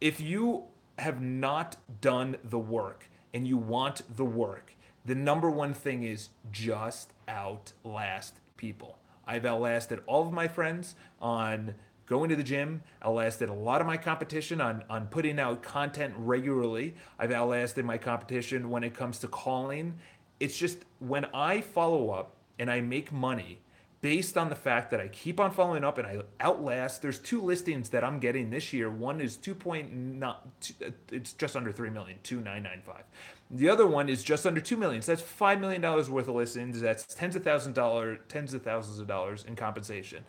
if 0.00 0.20
you 0.20 0.64
have 0.98 1.20
not 1.20 1.76
done 2.00 2.36
the 2.44 2.58
work 2.58 3.08
and 3.32 3.46
you 3.46 3.56
want 3.56 4.02
the 4.16 4.24
work, 4.24 4.74
the 5.04 5.14
number 5.14 5.50
one 5.50 5.74
thing 5.74 6.02
is 6.02 6.30
just 6.50 7.12
outlast 7.28 8.40
people. 8.56 8.98
I've 9.26 9.44
outlasted 9.44 10.00
all 10.06 10.26
of 10.26 10.32
my 10.32 10.48
friends 10.48 10.94
on 11.20 11.74
going 12.06 12.30
to 12.30 12.36
the 12.36 12.42
gym. 12.42 12.82
I've 13.00 13.08
outlasted 13.08 13.48
a 13.48 13.54
lot 13.54 13.80
of 13.80 13.86
my 13.86 13.96
competition 13.96 14.60
on, 14.60 14.82
on 14.88 15.06
putting 15.06 15.38
out 15.38 15.62
content 15.62 16.14
regularly. 16.16 16.94
I've 17.18 17.32
outlasted 17.32 17.84
my 17.84 17.98
competition 17.98 18.70
when 18.70 18.82
it 18.82 18.94
comes 18.94 19.18
to 19.20 19.28
calling. 19.28 19.98
It's 20.40 20.56
just 20.56 20.78
when 20.98 21.26
I 21.34 21.60
follow 21.60 22.10
up 22.10 22.36
and 22.58 22.70
I 22.70 22.80
make 22.80 23.12
money 23.12 23.60
based 24.00 24.38
on 24.38 24.48
the 24.48 24.54
fact 24.54 24.90
that 24.90 25.00
I 25.00 25.08
keep 25.08 25.40
on 25.40 25.50
following 25.50 25.82
up 25.82 25.98
and 25.98 26.06
I 26.06 26.20
outlast. 26.40 27.02
There's 27.02 27.18
two 27.18 27.42
listings 27.42 27.88
that 27.90 28.04
I'm 28.04 28.20
getting 28.20 28.50
this 28.50 28.72
year. 28.72 28.90
One 28.90 29.20
is 29.20 29.36
2.9, 29.36 30.22
uh, 30.22 30.90
it's 31.10 31.32
just 31.32 31.56
under 31.56 31.72
3 31.72 31.90
million, 31.90 32.18
2,995. 32.22 33.04
The 33.50 33.68
other 33.68 33.86
one 33.86 34.08
is 34.08 34.22
just 34.22 34.46
under 34.46 34.60
2 34.60 34.76
million. 34.76 35.02
So 35.02 35.14
that's 35.14 35.22
$5 35.22 35.60
million 35.60 35.82
worth 35.82 36.28
of 36.28 36.34
listings. 36.34 36.80
That's 36.80 37.12
tens 37.14 37.34
of 37.34 37.42
thousands 37.42 37.70
of 37.70 37.74
dollars, 37.74 38.18
tens 38.28 38.54
of 38.54 38.62
thousands 38.62 39.00
of 39.00 39.08
dollars 39.08 39.44
in 39.48 39.56
compensation. 39.56 40.24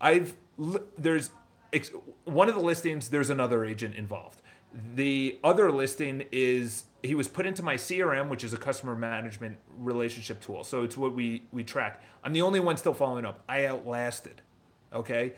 I've, 0.00 0.34
there's, 0.98 1.30
one 2.24 2.48
of 2.48 2.54
the 2.54 2.60
listings, 2.60 3.08
there's 3.08 3.30
another 3.30 3.64
agent 3.64 3.94
involved. 3.94 4.42
The 4.94 5.38
other 5.42 5.72
listing 5.72 6.24
is 6.30 6.84
he 7.02 7.14
was 7.14 7.28
put 7.28 7.46
into 7.46 7.62
my 7.62 7.76
CRM, 7.76 8.28
which 8.28 8.42
is 8.42 8.52
a 8.52 8.56
customer 8.56 8.94
management 8.94 9.58
relationship 9.76 10.40
tool. 10.40 10.64
So 10.64 10.82
it's 10.82 10.96
what 10.96 11.14
we 11.14 11.42
we 11.52 11.64
track. 11.64 12.02
I'm 12.24 12.32
the 12.32 12.42
only 12.42 12.60
one 12.60 12.76
still 12.76 12.94
following 12.94 13.24
up. 13.24 13.42
I 13.48 13.66
outlasted. 13.66 14.42
Okay, 14.92 15.34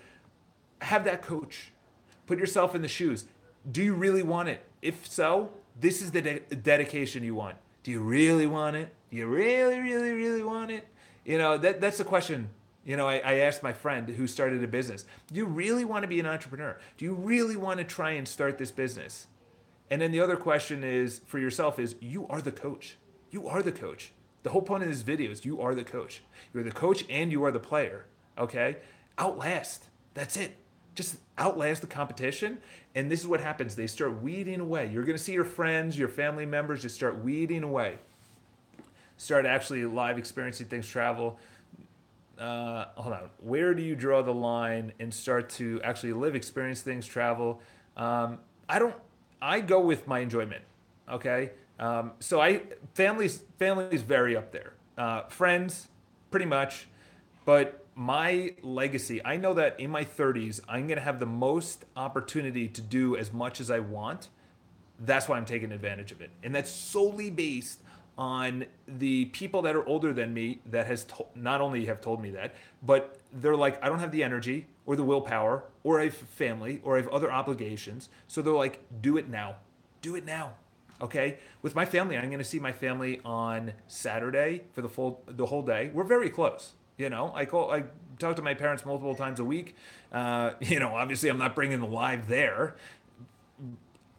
have 0.81 1.05
that 1.05 1.23
coach. 1.23 1.73
Put 2.27 2.39
yourself 2.39 2.75
in 2.75 2.83
the 2.83 2.89
shoes. 2.89 3.27
Do 3.71 3.83
you 3.83 3.95
really 3.95 4.23
want 4.23 4.49
it? 4.49 4.65
If 4.81 5.07
so, 5.07 5.51
this 5.79 6.01
is 6.01 6.13
the 6.13 6.23
de- 6.23 6.41
dedication 6.41 7.23
you 7.23 7.35
want. 7.35 7.57
Do 7.83 7.91
you 7.91 8.01
really 8.01 8.47
want 8.47 8.77
it? 8.77 8.95
Do 9.11 9.17
you 9.17 9.27
really, 9.27 9.81
really, 9.81 10.13
really 10.13 10.43
want 10.43 10.71
it? 10.71 10.87
You 11.25 11.39
know 11.39 11.59
that 11.59 11.81
that's 11.81 11.99
the 11.99 12.05
question. 12.05 12.49
You 12.85 12.97
know, 12.97 13.07
I, 13.07 13.19
I 13.19 13.35
asked 13.41 13.63
my 13.63 13.75
friend 13.75 14.09
who 14.09 14.27
started 14.27 14.65
a 14.65 14.67
business. 14.67 15.05
Do 15.31 15.35
you 15.35 15.45
really 15.45 15.85
want 15.85 16.03
to 16.03 16.09
be 16.09 16.19
an 16.19 16.27
entrepreneur? 16.27 16.79
Do 16.97 17.05
you 17.05 17.13
really 17.13 17.57
want 17.57 17.79
to 17.79 17.85
try 17.85 18.13
and 18.13 18.27
start 18.27 18.57
this 18.57 18.71
business? 18.71 19.27
And 19.91 20.01
then 20.01 20.13
the 20.13 20.21
other 20.21 20.37
question 20.37 20.85
is 20.85 21.21
for 21.27 21.39
yourself 21.39 21.79
is 21.79 21.97
you 22.01 22.27
are 22.29 22.41
the 22.41 22.53
coach. 22.53 22.97
You 23.31 23.49
are 23.49 23.63
the 23.63 23.73
coach. 23.73 24.13
The 24.43 24.51
whole 24.51 24.63
point 24.63 24.83
of 24.83 24.89
this 24.89 25.03
video 25.03 25.31
is 25.31 25.45
you 25.45 25.61
are 25.61 25.75
the 25.75 25.85
coach. 25.85 26.23
You're 26.55 26.63
the 26.63 26.71
coach 26.71 27.05
and 27.11 27.31
you 27.31 27.45
are 27.45 27.51
the 27.51 27.61
player. 27.61 28.07
Okay? 28.39 28.77
Outlast. 29.19 29.85
That's 30.15 30.37
it. 30.37 30.57
Just 30.95 31.17
outlast 31.39 31.83
the 31.83 31.87
competition. 31.87 32.59
And 32.95 33.11
this 33.11 33.21
is 33.21 33.27
what 33.27 33.41
happens. 33.41 33.75
They 33.75 33.87
start 33.87 34.23
weeding 34.23 34.61
away. 34.61 34.91
You're 34.93 35.05
going 35.05 35.17
to 35.17 35.23
see 35.23 35.33
your 35.33 35.45
friends, 35.45 35.99
your 35.99 36.09
family 36.09 36.47
members 36.47 36.83
just 36.83 36.95
start 36.95 37.23
weeding 37.23 37.63
away. 37.63 37.99
Start 39.17 39.45
actually 39.45 39.85
live 39.85 40.19
experiencing 40.19 40.67
things 40.67 40.89
travel. 40.89 41.39
Uh, 42.39 42.87
hold 42.95 43.13
on. 43.13 43.29
Where 43.39 43.75
do 43.75 43.83
you 43.83 43.95
draw 43.95 44.23
the 44.23 44.33
line 44.33 44.93
and 44.99 45.13
start 45.13 45.51
to 45.51 45.81
actually 45.85 46.15
live, 46.15 46.35
experience 46.35 46.81
things, 46.81 47.07
travel? 47.07 47.61
Um, 47.99 48.39
I 48.69 48.79
don't 48.79 48.95
I 49.41 49.61
go 49.61 49.81
with 49.81 50.07
my 50.07 50.21
enjoyment. 50.21 50.63
Okay. 51.11 51.51
Um, 51.79 52.13
so 52.21 52.41
I 52.41 52.63
families 52.95 53.43
families 53.59 54.03
vary 54.03 54.37
up 54.37 54.53
there. 54.53 54.75
Uh, 54.99 55.23
friends, 55.29 55.89
pretty 56.31 56.47
much, 56.47 56.89
but 57.45 57.87
my 57.95 58.55
legacy. 58.63 59.25
I 59.25 59.37
know 59.37 59.55
that 59.55 59.81
in 59.81 59.91
my 59.91 60.05
30s, 60.05 60.61
I'm 60.69 60.87
gonna 60.87 61.01
have 61.01 61.21
the 61.21 61.27
most 61.27 61.85
opportunity 61.97 62.69
to 62.69 62.81
do 62.83 63.17
as 63.17 63.33
much 63.33 63.61
as 63.61 63.71
I 63.71 63.81
want. 63.81 64.29
That's 64.99 65.29
why 65.29 65.39
I'm 65.39 65.47
taking 65.47 65.73
advantage 65.73 66.13
of 66.13 66.21
it, 66.21 66.31
and 66.43 66.55
that's 66.55 66.71
solely 66.71 67.31
based 67.31 67.81
on 68.21 68.67
the 68.87 69.25
people 69.27 69.63
that 69.63 69.75
are 69.75 69.85
older 69.87 70.13
than 70.13 70.35
me 70.35 70.61
that 70.67 70.87
has 70.87 71.05
to- 71.05 71.25
not 71.35 71.63
only 71.63 71.87
have 71.87 72.03
told 72.03 72.21
me 72.21 72.31
that, 72.31 72.55
but 72.83 73.19
they're 73.33 73.57
like, 73.57 73.83
I 73.83 73.89
don't 73.89 73.99
have 73.99 74.13
the 74.13 74.23
energy 74.23 74.67
or 74.85 74.95
the 74.95 75.03
willpower, 75.03 75.65
or 75.85 76.01
I 76.01 76.05
have 76.05 76.15
family, 76.15 76.83
or 76.85 76.97
I 76.97 77.01
have 77.01 77.09
other 77.09 77.33
obligations. 77.33 78.11
So 78.29 78.43
they're 78.43 78.53
like, 78.53 78.81
do 79.01 79.17
it 79.17 79.29
now. 79.31 79.57
Do 80.03 80.17
it 80.17 80.27
now. 80.27 80.53
Okay. 81.01 81.39
With 81.63 81.75
my 81.75 81.87
family, 81.87 82.19
I'm 82.19 82.27
going 82.27 82.39
to 82.39 82.45
see 82.45 82.59
my 82.59 82.73
family 82.73 83.23
on 83.25 83.73
Saturday 83.89 84.65
for 84.75 84.83
the 84.83 84.89
full 84.91 85.23
the 85.27 85.47
whole 85.47 85.63
day. 85.63 85.91
We're 85.95 86.05
very 86.05 86.29
close. 86.29 86.73
You 86.99 87.09
know, 87.09 87.33
I 87.35 87.47
call 87.47 87.71
I 87.71 87.85
talk 88.19 88.37
to 88.37 88.43
my 88.43 88.53
parents 88.53 88.85
multiple 88.85 89.15
times 89.15 89.41
a 89.41 89.45
week. 89.45 89.77
Uh, 90.13 90.53
you 90.61 90.79
know, 90.79 90.95
obviously, 90.95 91.31
I'm 91.31 91.39
not 91.39 91.55
bringing 91.55 91.81
the 91.81 91.87
live 91.87 92.29
there. 92.29 92.77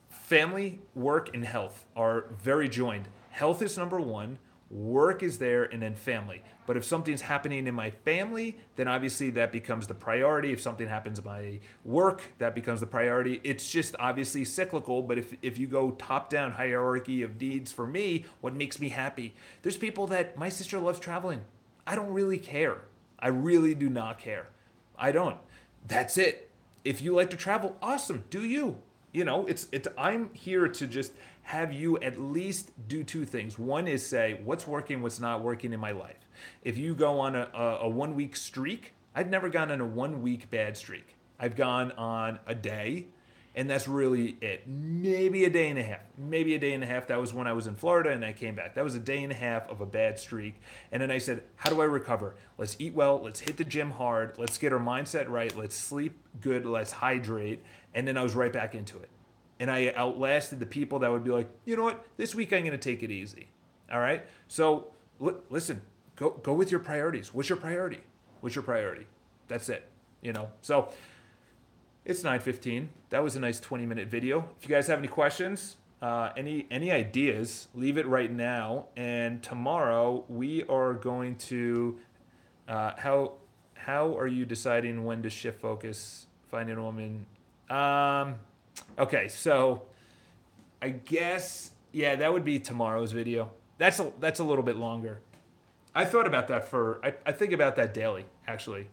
Family, 0.09 0.79
work, 0.95 1.29
and 1.35 1.45
health 1.45 1.85
are 1.95 2.25
very 2.41 2.67
joined 2.67 3.07
health 3.31 3.61
is 3.61 3.77
number 3.77 3.99
one 3.99 4.37
Work 4.71 5.21
is 5.21 5.37
there 5.37 5.65
and 5.65 5.81
then 5.81 5.95
family. 5.95 6.41
But 6.65 6.77
if 6.77 6.85
something's 6.85 7.19
happening 7.19 7.67
in 7.67 7.75
my 7.75 7.91
family, 7.91 8.57
then 8.77 8.87
obviously 8.87 9.29
that 9.31 9.51
becomes 9.51 9.85
the 9.85 9.93
priority. 9.93 10.53
If 10.53 10.61
something 10.61 10.87
happens 10.87 11.19
in 11.19 11.25
my 11.25 11.59
work, 11.83 12.21
that 12.37 12.55
becomes 12.55 12.79
the 12.79 12.85
priority. 12.85 13.41
It's 13.43 13.69
just 13.69 13.97
obviously 13.99 14.45
cyclical. 14.45 15.01
But 15.01 15.17
if, 15.17 15.35
if 15.41 15.57
you 15.57 15.67
go 15.67 15.91
top 15.91 16.29
down 16.29 16.53
hierarchy 16.53 17.21
of 17.21 17.41
needs 17.41 17.73
for 17.73 17.85
me, 17.85 18.23
what 18.39 18.55
makes 18.55 18.79
me 18.79 18.87
happy? 18.87 19.35
There's 19.61 19.75
people 19.75 20.07
that 20.07 20.37
my 20.37 20.47
sister 20.47 20.79
loves 20.79 21.01
traveling. 21.01 21.41
I 21.85 21.95
don't 21.95 22.13
really 22.13 22.37
care. 22.37 22.83
I 23.19 23.27
really 23.27 23.75
do 23.75 23.89
not 23.89 24.19
care. 24.19 24.47
I 24.97 25.11
don't. 25.11 25.37
That's 25.85 26.17
it. 26.17 26.49
If 26.85 27.01
you 27.01 27.13
like 27.13 27.29
to 27.31 27.37
travel, 27.37 27.75
awesome. 27.81 28.23
Do 28.29 28.45
you? 28.45 28.77
You 29.11 29.25
know, 29.25 29.45
it's 29.45 29.67
it's 29.71 29.87
I'm 29.97 30.29
here 30.33 30.67
to 30.67 30.87
just 30.87 31.11
have 31.43 31.73
you 31.73 31.97
at 31.99 32.19
least 32.19 32.71
do 32.87 33.03
two 33.03 33.25
things. 33.25 33.59
One 33.59 33.87
is 33.87 34.05
say 34.05 34.39
what's 34.43 34.65
working, 34.65 35.01
what's 35.01 35.19
not 35.19 35.41
working 35.41 35.73
in 35.73 35.79
my 35.79 35.91
life. 35.91 36.15
If 36.63 36.77
you 36.77 36.95
go 36.95 37.19
on 37.19 37.35
a, 37.35 37.49
a, 37.53 37.77
a 37.81 37.89
one 37.89 38.15
week 38.15 38.35
streak, 38.35 38.93
I've 39.13 39.29
never 39.29 39.49
gone 39.49 39.71
on 39.71 39.81
a 39.81 39.85
one 39.85 40.21
week 40.21 40.49
bad 40.49 40.77
streak. 40.77 41.15
I've 41.39 41.55
gone 41.55 41.91
on 41.93 42.39
a 42.45 42.53
day, 42.53 43.07
and 43.55 43.69
that's 43.69 43.87
really 43.87 44.37
it. 44.41 44.67
Maybe 44.67 45.43
a 45.43 45.49
day 45.49 45.69
and 45.69 45.79
a 45.79 45.83
half. 45.83 46.01
Maybe 46.17 46.55
a 46.55 46.59
day 46.59 46.73
and 46.73 46.83
a 46.83 46.87
half. 46.87 47.07
That 47.07 47.19
was 47.19 47.33
when 47.33 47.47
I 47.47 47.53
was 47.53 47.67
in 47.67 47.75
Florida 47.75 48.11
and 48.11 48.23
I 48.23 48.31
came 48.31 48.55
back. 48.55 48.75
That 48.75 48.83
was 48.83 48.95
a 48.95 48.99
day 48.99 49.23
and 49.23 49.31
a 49.31 49.35
half 49.35 49.67
of 49.67 49.81
a 49.81 49.85
bad 49.85 50.19
streak. 50.19 50.61
And 50.91 51.01
then 51.01 51.11
I 51.11 51.17
said, 51.17 51.43
How 51.55 51.69
do 51.69 51.81
I 51.81 51.85
recover? 51.85 52.35
Let's 52.57 52.75
eat 52.79 52.93
well. 52.93 53.19
Let's 53.21 53.39
hit 53.39 53.57
the 53.57 53.65
gym 53.65 53.91
hard. 53.91 54.35
Let's 54.37 54.57
get 54.57 54.71
our 54.71 54.79
mindset 54.79 55.27
right. 55.27 55.55
Let's 55.57 55.75
sleep 55.75 56.17
good. 56.39 56.65
Let's 56.65 56.91
hydrate. 56.91 57.63
And 57.93 58.07
then 58.07 58.17
I 58.17 58.23
was 58.23 58.35
right 58.35 58.53
back 58.53 58.75
into 58.75 58.97
it 58.97 59.09
and 59.61 59.69
I 59.69 59.93
outlasted 59.95 60.59
the 60.59 60.65
people 60.65 60.97
that 60.99 61.11
would 61.11 61.23
be 61.23 61.29
like, 61.29 61.47
you 61.65 61.75
know 61.75 61.83
what, 61.83 62.03
this 62.17 62.33
week 62.33 62.51
I'm 62.51 62.61
going 62.61 62.71
to 62.71 62.79
take 62.79 63.03
it 63.03 63.11
easy. 63.11 63.47
All 63.93 63.99
right. 63.99 64.25
So 64.47 64.87
l- 65.23 65.39
listen, 65.51 65.81
go 66.15 66.31
go 66.31 66.53
with 66.53 66.71
your 66.71 66.79
priorities. 66.79 67.31
What's 67.31 67.47
your 67.47 67.59
priority? 67.59 67.99
What's 68.39 68.55
your 68.55 68.63
priority? 68.63 69.05
That's 69.47 69.69
it. 69.69 69.87
You 70.21 70.33
know. 70.33 70.49
So 70.61 70.89
it's 72.05 72.23
9:15. 72.23 72.87
That 73.11 73.23
was 73.23 73.35
a 73.35 73.39
nice 73.39 73.59
20 73.59 73.85
minute 73.85 74.07
video. 74.07 74.49
If 74.59 74.67
you 74.67 74.75
guys 74.75 74.87
have 74.87 74.97
any 74.97 75.07
questions, 75.07 75.77
uh, 76.01 76.29
any 76.35 76.65
any 76.71 76.91
ideas, 76.91 77.67
leave 77.75 77.99
it 77.99 78.07
right 78.07 78.31
now. 78.31 78.87
And 78.97 79.43
tomorrow 79.43 80.25
we 80.27 80.63
are 80.63 80.93
going 80.95 81.35
to 81.35 81.99
uh, 82.67 82.93
how 82.97 83.33
how 83.75 84.17
are 84.17 84.27
you 84.27 84.45
deciding 84.45 85.03
when 85.05 85.21
to 85.21 85.29
shift 85.29 85.61
focus? 85.61 86.25
Finding 86.49 86.77
a 86.77 86.81
woman. 86.81 87.27
Um, 87.71 88.35
Okay, 88.99 89.27
so 89.27 89.83
I 90.81 90.89
guess 90.89 91.71
yeah, 91.91 92.15
that 92.15 92.31
would 92.31 92.45
be 92.45 92.59
tomorrow's 92.59 93.11
video. 93.11 93.51
That's 93.77 93.99
a 93.99 94.11
that's 94.19 94.39
a 94.39 94.43
little 94.43 94.63
bit 94.63 94.75
longer. 94.75 95.21
I 95.93 96.05
thought 96.05 96.27
about 96.27 96.47
that 96.49 96.67
for 96.69 96.99
I, 97.03 97.13
I 97.25 97.31
think 97.31 97.53
about 97.53 97.75
that 97.77 97.93
daily 97.93 98.25
actually. 98.47 98.87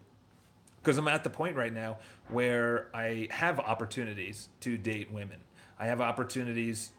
Because 0.81 0.97
I'm 0.97 1.09
at 1.09 1.25
the 1.25 1.31
point 1.31 1.57
right 1.57 1.73
now 1.73 1.99
where 2.29 2.89
I 2.95 3.29
have 3.31 3.59
opportunities 3.61 4.49
to 4.61 4.79
date 4.79 5.13
women. 5.13 5.39
I 5.79 5.87
have 5.87 6.01
opportunities 6.01 6.93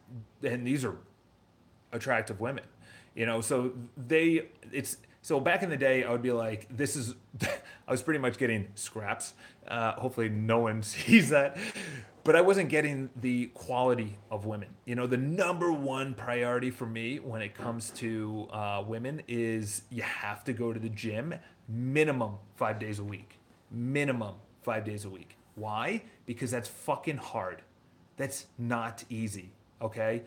and 0.44 0.68
these 0.68 0.86
are 0.86 0.98
attractive 1.92 2.39
women. 2.39 2.65
You 3.15 3.26
know, 3.26 3.42
so 3.42 3.74
they 3.98 4.50
it's 4.72 4.98
so 5.22 5.40
back 5.40 5.64
in 5.64 5.70
the 5.70 5.78
day, 5.78 6.04
I 6.04 6.12
would 6.12 6.22
be 6.22 6.32
like, 6.32 6.68
this 6.70 6.96
is, 6.96 7.16
I 7.88 7.92
was 7.92 8.02
pretty 8.02 8.20
much 8.20 8.38
getting 8.38 8.68
scraps. 8.76 9.34
Uh, 9.68 9.94
hopefully, 9.94 10.30
no 10.30 10.60
one 10.60 10.84
sees 10.84 11.30
that 11.30 11.58
but 12.30 12.36
I 12.36 12.42
wasn't 12.42 12.70
getting 12.70 13.10
the 13.16 13.48
quality 13.48 14.18
of 14.30 14.46
women. 14.46 14.70
You 14.86 14.96
know, 14.96 15.08
the 15.08 15.18
number 15.18 15.72
one 15.72 16.14
priority 16.14 16.70
for 16.70 16.86
me 16.86 17.18
when 17.18 17.42
it 17.42 17.56
comes 17.56 17.90
to 17.92 18.48
uh, 18.52 18.84
women 18.86 19.24
is 19.28 19.84
you 19.90 20.04
have 20.04 20.44
to 20.44 20.54
go 20.54 20.72
to 20.72 20.80
the 20.80 20.90
gym 20.90 21.34
minimum 21.68 22.36
five 22.56 22.78
days 22.78 23.00
a 23.00 23.04
week. 23.04 23.40
Minimum 23.72 24.36
five 24.62 24.86
days 24.86 25.06
a 25.06 25.10
week. 25.10 25.38
Why? 25.56 26.04
Because 26.26 26.52
that's 26.52 26.68
fucking 26.70 27.18
hard. 27.18 27.64
That's 28.18 28.46
not 28.58 29.04
easy. 29.10 29.52
Okay? 29.82 30.24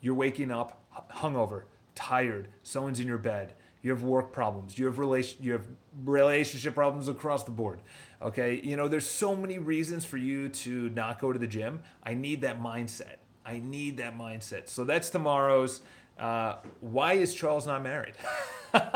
You're 0.00 0.14
waking 0.14 0.50
up 0.50 0.82
hungover, 1.10 1.62
tired, 1.94 2.48
someone's 2.62 3.00
in 3.00 3.06
your 3.06 3.18
bed, 3.18 3.54
you 3.82 3.90
have 3.90 4.02
work 4.02 4.32
problems, 4.32 4.78
you 4.78 4.86
have 4.86 4.98
relation, 4.98 5.38
you 5.40 5.52
have 5.52 5.66
relationship 6.04 6.74
problems 6.74 7.08
across 7.08 7.44
the 7.44 7.50
board. 7.50 7.80
Okay, 8.22 8.60
you 8.62 8.76
know, 8.76 8.88
there's 8.88 9.08
so 9.08 9.36
many 9.36 9.58
reasons 9.58 10.04
for 10.04 10.16
you 10.16 10.48
to 10.48 10.88
not 10.90 11.20
go 11.20 11.32
to 11.32 11.38
the 11.38 11.46
gym. 11.46 11.80
I 12.02 12.14
need 12.14 12.40
that 12.40 12.60
mindset. 12.60 13.16
I 13.44 13.60
need 13.60 13.98
that 13.98 14.18
mindset. 14.18 14.68
So 14.68 14.84
that's 14.84 15.10
tomorrow's. 15.10 15.82
Uh, 16.18 16.56
why 16.80 17.14
is 17.14 17.34
Charles 17.34 17.66
not 17.66 17.82
married? 17.82 18.14
that's 18.72 18.86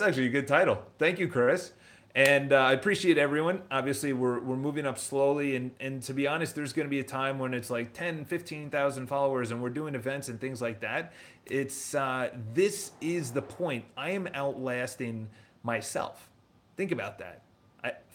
actually 0.00 0.26
a 0.26 0.30
good 0.30 0.46
title. 0.46 0.82
Thank 0.98 1.18
you, 1.18 1.28
Chris. 1.28 1.72
And 2.14 2.52
uh, 2.52 2.56
I 2.56 2.72
appreciate 2.72 3.16
everyone. 3.16 3.62
Obviously, 3.70 4.12
we're, 4.12 4.38
we're 4.40 4.56
moving 4.56 4.86
up 4.86 4.98
slowly. 4.98 5.56
And, 5.56 5.70
and 5.80 6.02
to 6.02 6.12
be 6.12 6.26
honest, 6.26 6.54
there's 6.54 6.74
going 6.74 6.86
to 6.86 6.90
be 6.90 7.00
a 7.00 7.04
time 7.04 7.38
when 7.38 7.54
it's 7.54 7.70
like 7.70 7.94
10, 7.94 8.26
15,000 8.26 9.06
followers 9.06 9.50
and 9.50 9.62
we're 9.62 9.70
doing 9.70 9.94
events 9.94 10.28
and 10.28 10.38
things 10.38 10.60
like 10.60 10.80
that. 10.80 11.14
It's 11.46 11.94
uh, 11.94 12.28
this 12.52 12.92
is 13.00 13.32
the 13.32 13.42
point. 13.42 13.86
I 13.96 14.10
am 14.10 14.28
outlasting 14.34 15.30
myself. 15.62 16.28
Think 16.76 16.92
about 16.92 17.18
that. 17.18 17.42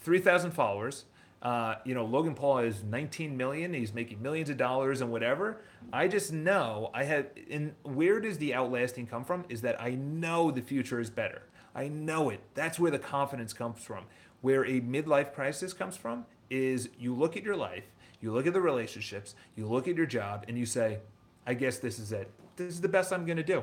3,000 0.02 0.52
followers. 0.52 1.04
Uh, 1.42 1.76
you 1.84 1.94
know, 1.94 2.04
Logan 2.04 2.34
Paul 2.34 2.58
is 2.58 2.82
19 2.82 3.36
million. 3.36 3.72
He's 3.72 3.94
making 3.94 4.20
millions 4.20 4.50
of 4.50 4.56
dollars 4.56 5.00
and 5.00 5.12
whatever. 5.12 5.60
I 5.92 6.08
just 6.08 6.32
know 6.32 6.90
I 6.94 7.04
have. 7.04 7.26
And 7.50 7.74
where 7.82 8.20
does 8.20 8.38
the 8.38 8.54
outlasting 8.54 9.06
come 9.06 9.24
from? 9.24 9.44
Is 9.48 9.60
that 9.60 9.80
I 9.80 9.90
know 9.90 10.50
the 10.50 10.62
future 10.62 10.98
is 10.98 11.10
better. 11.10 11.42
I 11.78 11.86
know 11.86 12.28
it. 12.28 12.40
That's 12.54 12.80
where 12.80 12.90
the 12.90 12.98
confidence 12.98 13.52
comes 13.52 13.84
from. 13.84 14.06
Where 14.40 14.64
a 14.64 14.80
midlife 14.80 15.32
crisis 15.32 15.72
comes 15.72 15.96
from 15.96 16.26
is 16.50 16.88
you 16.98 17.14
look 17.14 17.36
at 17.36 17.44
your 17.44 17.54
life, 17.54 17.84
you 18.20 18.32
look 18.32 18.48
at 18.48 18.52
the 18.52 18.60
relationships, 18.60 19.36
you 19.54 19.68
look 19.68 19.86
at 19.86 19.94
your 19.94 20.04
job, 20.06 20.44
and 20.48 20.58
you 20.58 20.66
say, 20.66 20.98
I 21.46 21.54
guess 21.54 21.78
this 21.78 22.00
is 22.00 22.10
it. 22.10 22.32
This 22.56 22.74
is 22.74 22.80
the 22.80 22.88
best 22.88 23.12
I'm 23.12 23.24
going 23.24 23.36
to 23.36 23.44
do. 23.44 23.62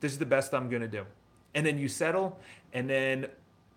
This 0.00 0.12
is 0.12 0.18
the 0.18 0.26
best 0.26 0.52
I'm 0.52 0.68
going 0.68 0.82
to 0.82 0.88
do. 0.88 1.06
And 1.54 1.64
then 1.64 1.78
you 1.78 1.88
settle, 1.88 2.38
and 2.74 2.90
then 2.90 3.28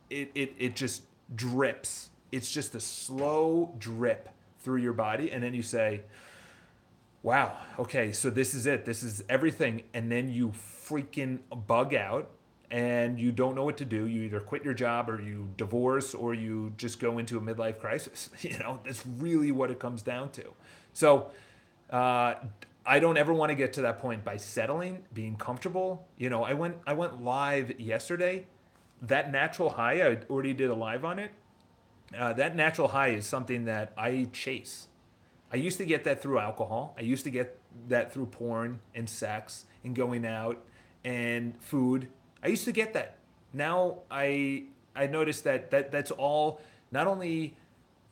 it, 0.09 0.29
it, 0.35 0.53
it 0.59 0.75
just 0.75 1.03
drips. 1.33 2.09
It's 2.33 2.51
just 2.51 2.75
a 2.75 2.81
slow 2.81 3.73
drip 3.79 4.27
through 4.59 4.81
your 4.81 4.91
body. 4.91 5.31
And 5.31 5.41
then 5.41 5.53
you 5.53 5.63
say, 5.63 6.01
wow, 7.23 7.55
okay, 7.79 8.11
so 8.11 8.29
this 8.29 8.53
is 8.53 8.65
it. 8.65 8.83
This 8.83 9.03
is 9.03 9.23
everything. 9.29 9.83
And 9.93 10.11
then 10.11 10.27
you 10.27 10.51
freaking 10.85 11.39
bug 11.65 11.95
out 11.95 12.31
and 12.69 13.19
you 13.19 13.31
don't 13.31 13.55
know 13.55 13.63
what 13.63 13.77
to 13.77 13.85
do. 13.85 14.07
You 14.07 14.23
either 14.23 14.39
quit 14.39 14.63
your 14.63 14.73
job 14.73 15.09
or 15.09 15.21
you 15.21 15.49
divorce 15.57 16.13
or 16.13 16.33
you 16.33 16.73
just 16.77 16.99
go 16.99 17.17
into 17.17 17.37
a 17.37 17.41
midlife 17.41 17.79
crisis. 17.79 18.29
You 18.41 18.57
know, 18.59 18.79
that's 18.85 19.03
really 19.05 19.51
what 19.51 19.71
it 19.71 19.79
comes 19.79 20.01
down 20.01 20.31
to. 20.31 20.43
So, 20.93 21.31
uh, 21.89 22.35
I 22.85 22.99
don't 22.99 23.17
ever 23.17 23.33
want 23.33 23.49
to 23.49 23.55
get 23.55 23.73
to 23.73 23.81
that 23.81 23.99
point 23.99 24.23
by 24.23 24.37
settling, 24.37 25.03
being 25.13 25.35
comfortable. 25.35 26.07
You 26.17 26.29
know, 26.29 26.43
I 26.43 26.53
went 26.53 26.77
I 26.87 26.93
went 26.93 27.21
live 27.21 27.79
yesterday 27.79 28.45
that 29.01 29.31
natural 29.31 29.69
high, 29.69 30.01
I 30.01 30.17
already 30.29 30.53
did 30.53 30.69
a 30.69 30.75
live 30.75 31.05
on 31.05 31.19
it. 31.19 31.31
Uh, 32.17 32.33
that 32.33 32.55
natural 32.55 32.87
high 32.87 33.09
is 33.09 33.25
something 33.25 33.65
that 33.65 33.93
I 33.97 34.27
chase. 34.33 34.87
I 35.51 35.57
used 35.57 35.77
to 35.77 35.85
get 35.85 36.03
that 36.05 36.21
through 36.21 36.39
alcohol. 36.39 36.95
I 36.97 37.01
used 37.01 37.23
to 37.25 37.29
get 37.29 37.59
that 37.89 38.13
through 38.13 38.27
porn 38.27 38.79
and 38.95 39.09
sex 39.09 39.65
and 39.83 39.95
going 39.95 40.25
out 40.25 40.63
and 41.03 41.53
food. 41.61 42.09
I 42.47 42.49
used 42.49 42.63
to 42.63 42.71
get 42.71 42.93
that. 42.93 43.17
Now 43.51 43.99
I 44.09 44.63
I 44.95 45.07
noticed 45.07 45.43
that 45.43 45.69
that 45.71 45.91
that's 45.91 46.11
all 46.11 46.61
not 46.91 47.05
only 47.05 47.57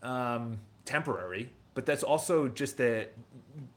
um, 0.04 0.60
temporary, 0.84 1.54
but 1.74 1.86
that's 1.86 2.04
also 2.04 2.50
just 2.50 2.82
a 2.82 3.08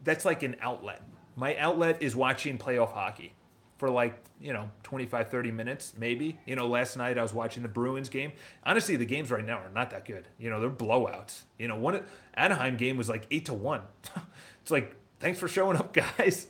that's 0.03 0.25
like 0.25 0.43
an 0.43 0.57
outlet. 0.61 1.01
My 1.37 1.57
outlet 1.59 2.03
is 2.03 2.17
watching 2.17 2.59
playoff 2.59 2.93
hockey 2.93 3.35
for 3.77 3.89
like 3.89 4.19
you 4.41 4.53
know 4.53 4.69
25 4.83 5.31
30 5.31 5.53
minutes 5.53 5.93
maybe. 5.97 6.41
You 6.45 6.57
know 6.57 6.67
last 6.67 6.97
night 6.97 7.19
i 7.19 7.23
was 7.23 7.33
watching 7.33 7.63
the 7.63 7.69
bruins 7.69 8.09
game. 8.09 8.33
Honestly 8.65 8.97
the 8.97 9.07
games 9.07 9.31
right 9.31 9.47
now 9.47 9.59
are 9.59 9.71
not 9.73 9.91
that 9.91 10.07
good. 10.07 10.27
You 10.41 10.51
know 10.51 10.61
they're 10.61 10.71
blowouts. 10.71 11.43
You 11.57 11.69
know 11.69 11.77
one 11.77 12.03
anaheim 12.35 12.77
game 12.77 12.97
was 12.97 13.09
like 13.09 13.29
8 13.31 13.45
to 13.47 13.55
1 13.55 13.81
it's 14.63 14.73
like 14.73 14.97
thanks 15.21 15.39
for 15.39 15.47
showing 15.47 15.77
up 15.77 15.93
guys. 16.19 16.49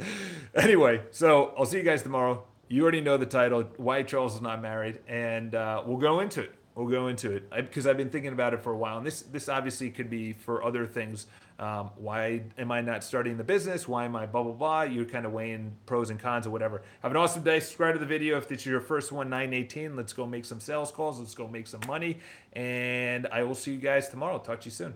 Anyway 0.55 1.03
so 1.11 1.53
i'll 1.59 1.67
see 1.67 1.77
you 1.77 1.83
guys 1.83 2.03
tomorrow 2.03 2.43
you 2.69 2.83
already 2.83 3.01
know 3.01 3.17
the 3.17 3.27
title 3.27 3.65
why 3.77 4.03
charles 4.03 4.35
is 4.35 4.41
not 4.41 4.61
married 4.61 4.99
and 5.09 5.55
uh, 5.55 5.83
we'll 5.85 5.97
go 5.97 6.21
into 6.21 6.41
it 6.41 6.55
we'll 6.75 6.89
go 6.89 7.09
into 7.09 7.33
it 7.33 7.51
because 7.51 7.87
i've 7.87 7.97
been 7.97 8.11
thinking 8.11 8.33
about 8.33 8.55
it 8.55 8.63
for 8.63 8.73
a 8.73 8.77
while 8.77 8.99
and 8.99 9.07
this 9.07 9.23
this 9.23 9.49
obviously 9.49 9.91
could 9.91 10.11
be 10.11 10.33
for 10.33 10.65
other 10.65 10.87
things 10.87 11.27
um, 11.59 11.91
why 11.97 12.43
am 12.57 12.71
I 12.71 12.81
not 12.83 13.03
starting 13.03 13.37
the 13.37 13.43
business? 13.43 13.89
Why 13.89 14.05
am 14.05 14.15
I 14.15 14.27
blah, 14.27 14.45
blah, 14.45 14.53
blah? 14.53 14.83
You're 14.83 15.05
kind 15.05 15.27
of 15.27 15.33
weighing 15.33 15.73
pros 15.87 16.11
and 16.11 16.21
cons 16.21 16.47
or 16.47 16.51
whatever. 16.51 16.83
Have 17.03 17.11
an 17.11 17.17
awesome 17.17 17.43
day. 17.43 17.59
Subscribe 17.59 17.95
to 17.95 17.99
the 17.99 18.07
video. 18.07 18.39
If 18.39 18.53
it's 18.53 18.65
your 18.65 18.81
first 18.81 19.11
one, 19.11 19.29
918, 19.29 19.97
let's 19.97 20.13
go 20.13 20.25
make 20.25 20.45
some 20.45 20.61
sales 20.61 20.93
calls. 20.93 21.19
Let's 21.19 21.35
go 21.35 21.49
make 21.49 21.67
some 21.67 21.81
money. 21.89 22.21
And 22.53 23.27
I 23.33 23.43
will 23.43 23.57
see 23.57 23.73
you 23.73 23.79
guys 23.79 24.09
tomorrow. 24.09 24.39
Talk 24.39 24.61
to 24.61 24.67
you 24.67 24.71
soon. 24.71 24.95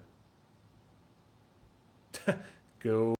go. 2.80 3.16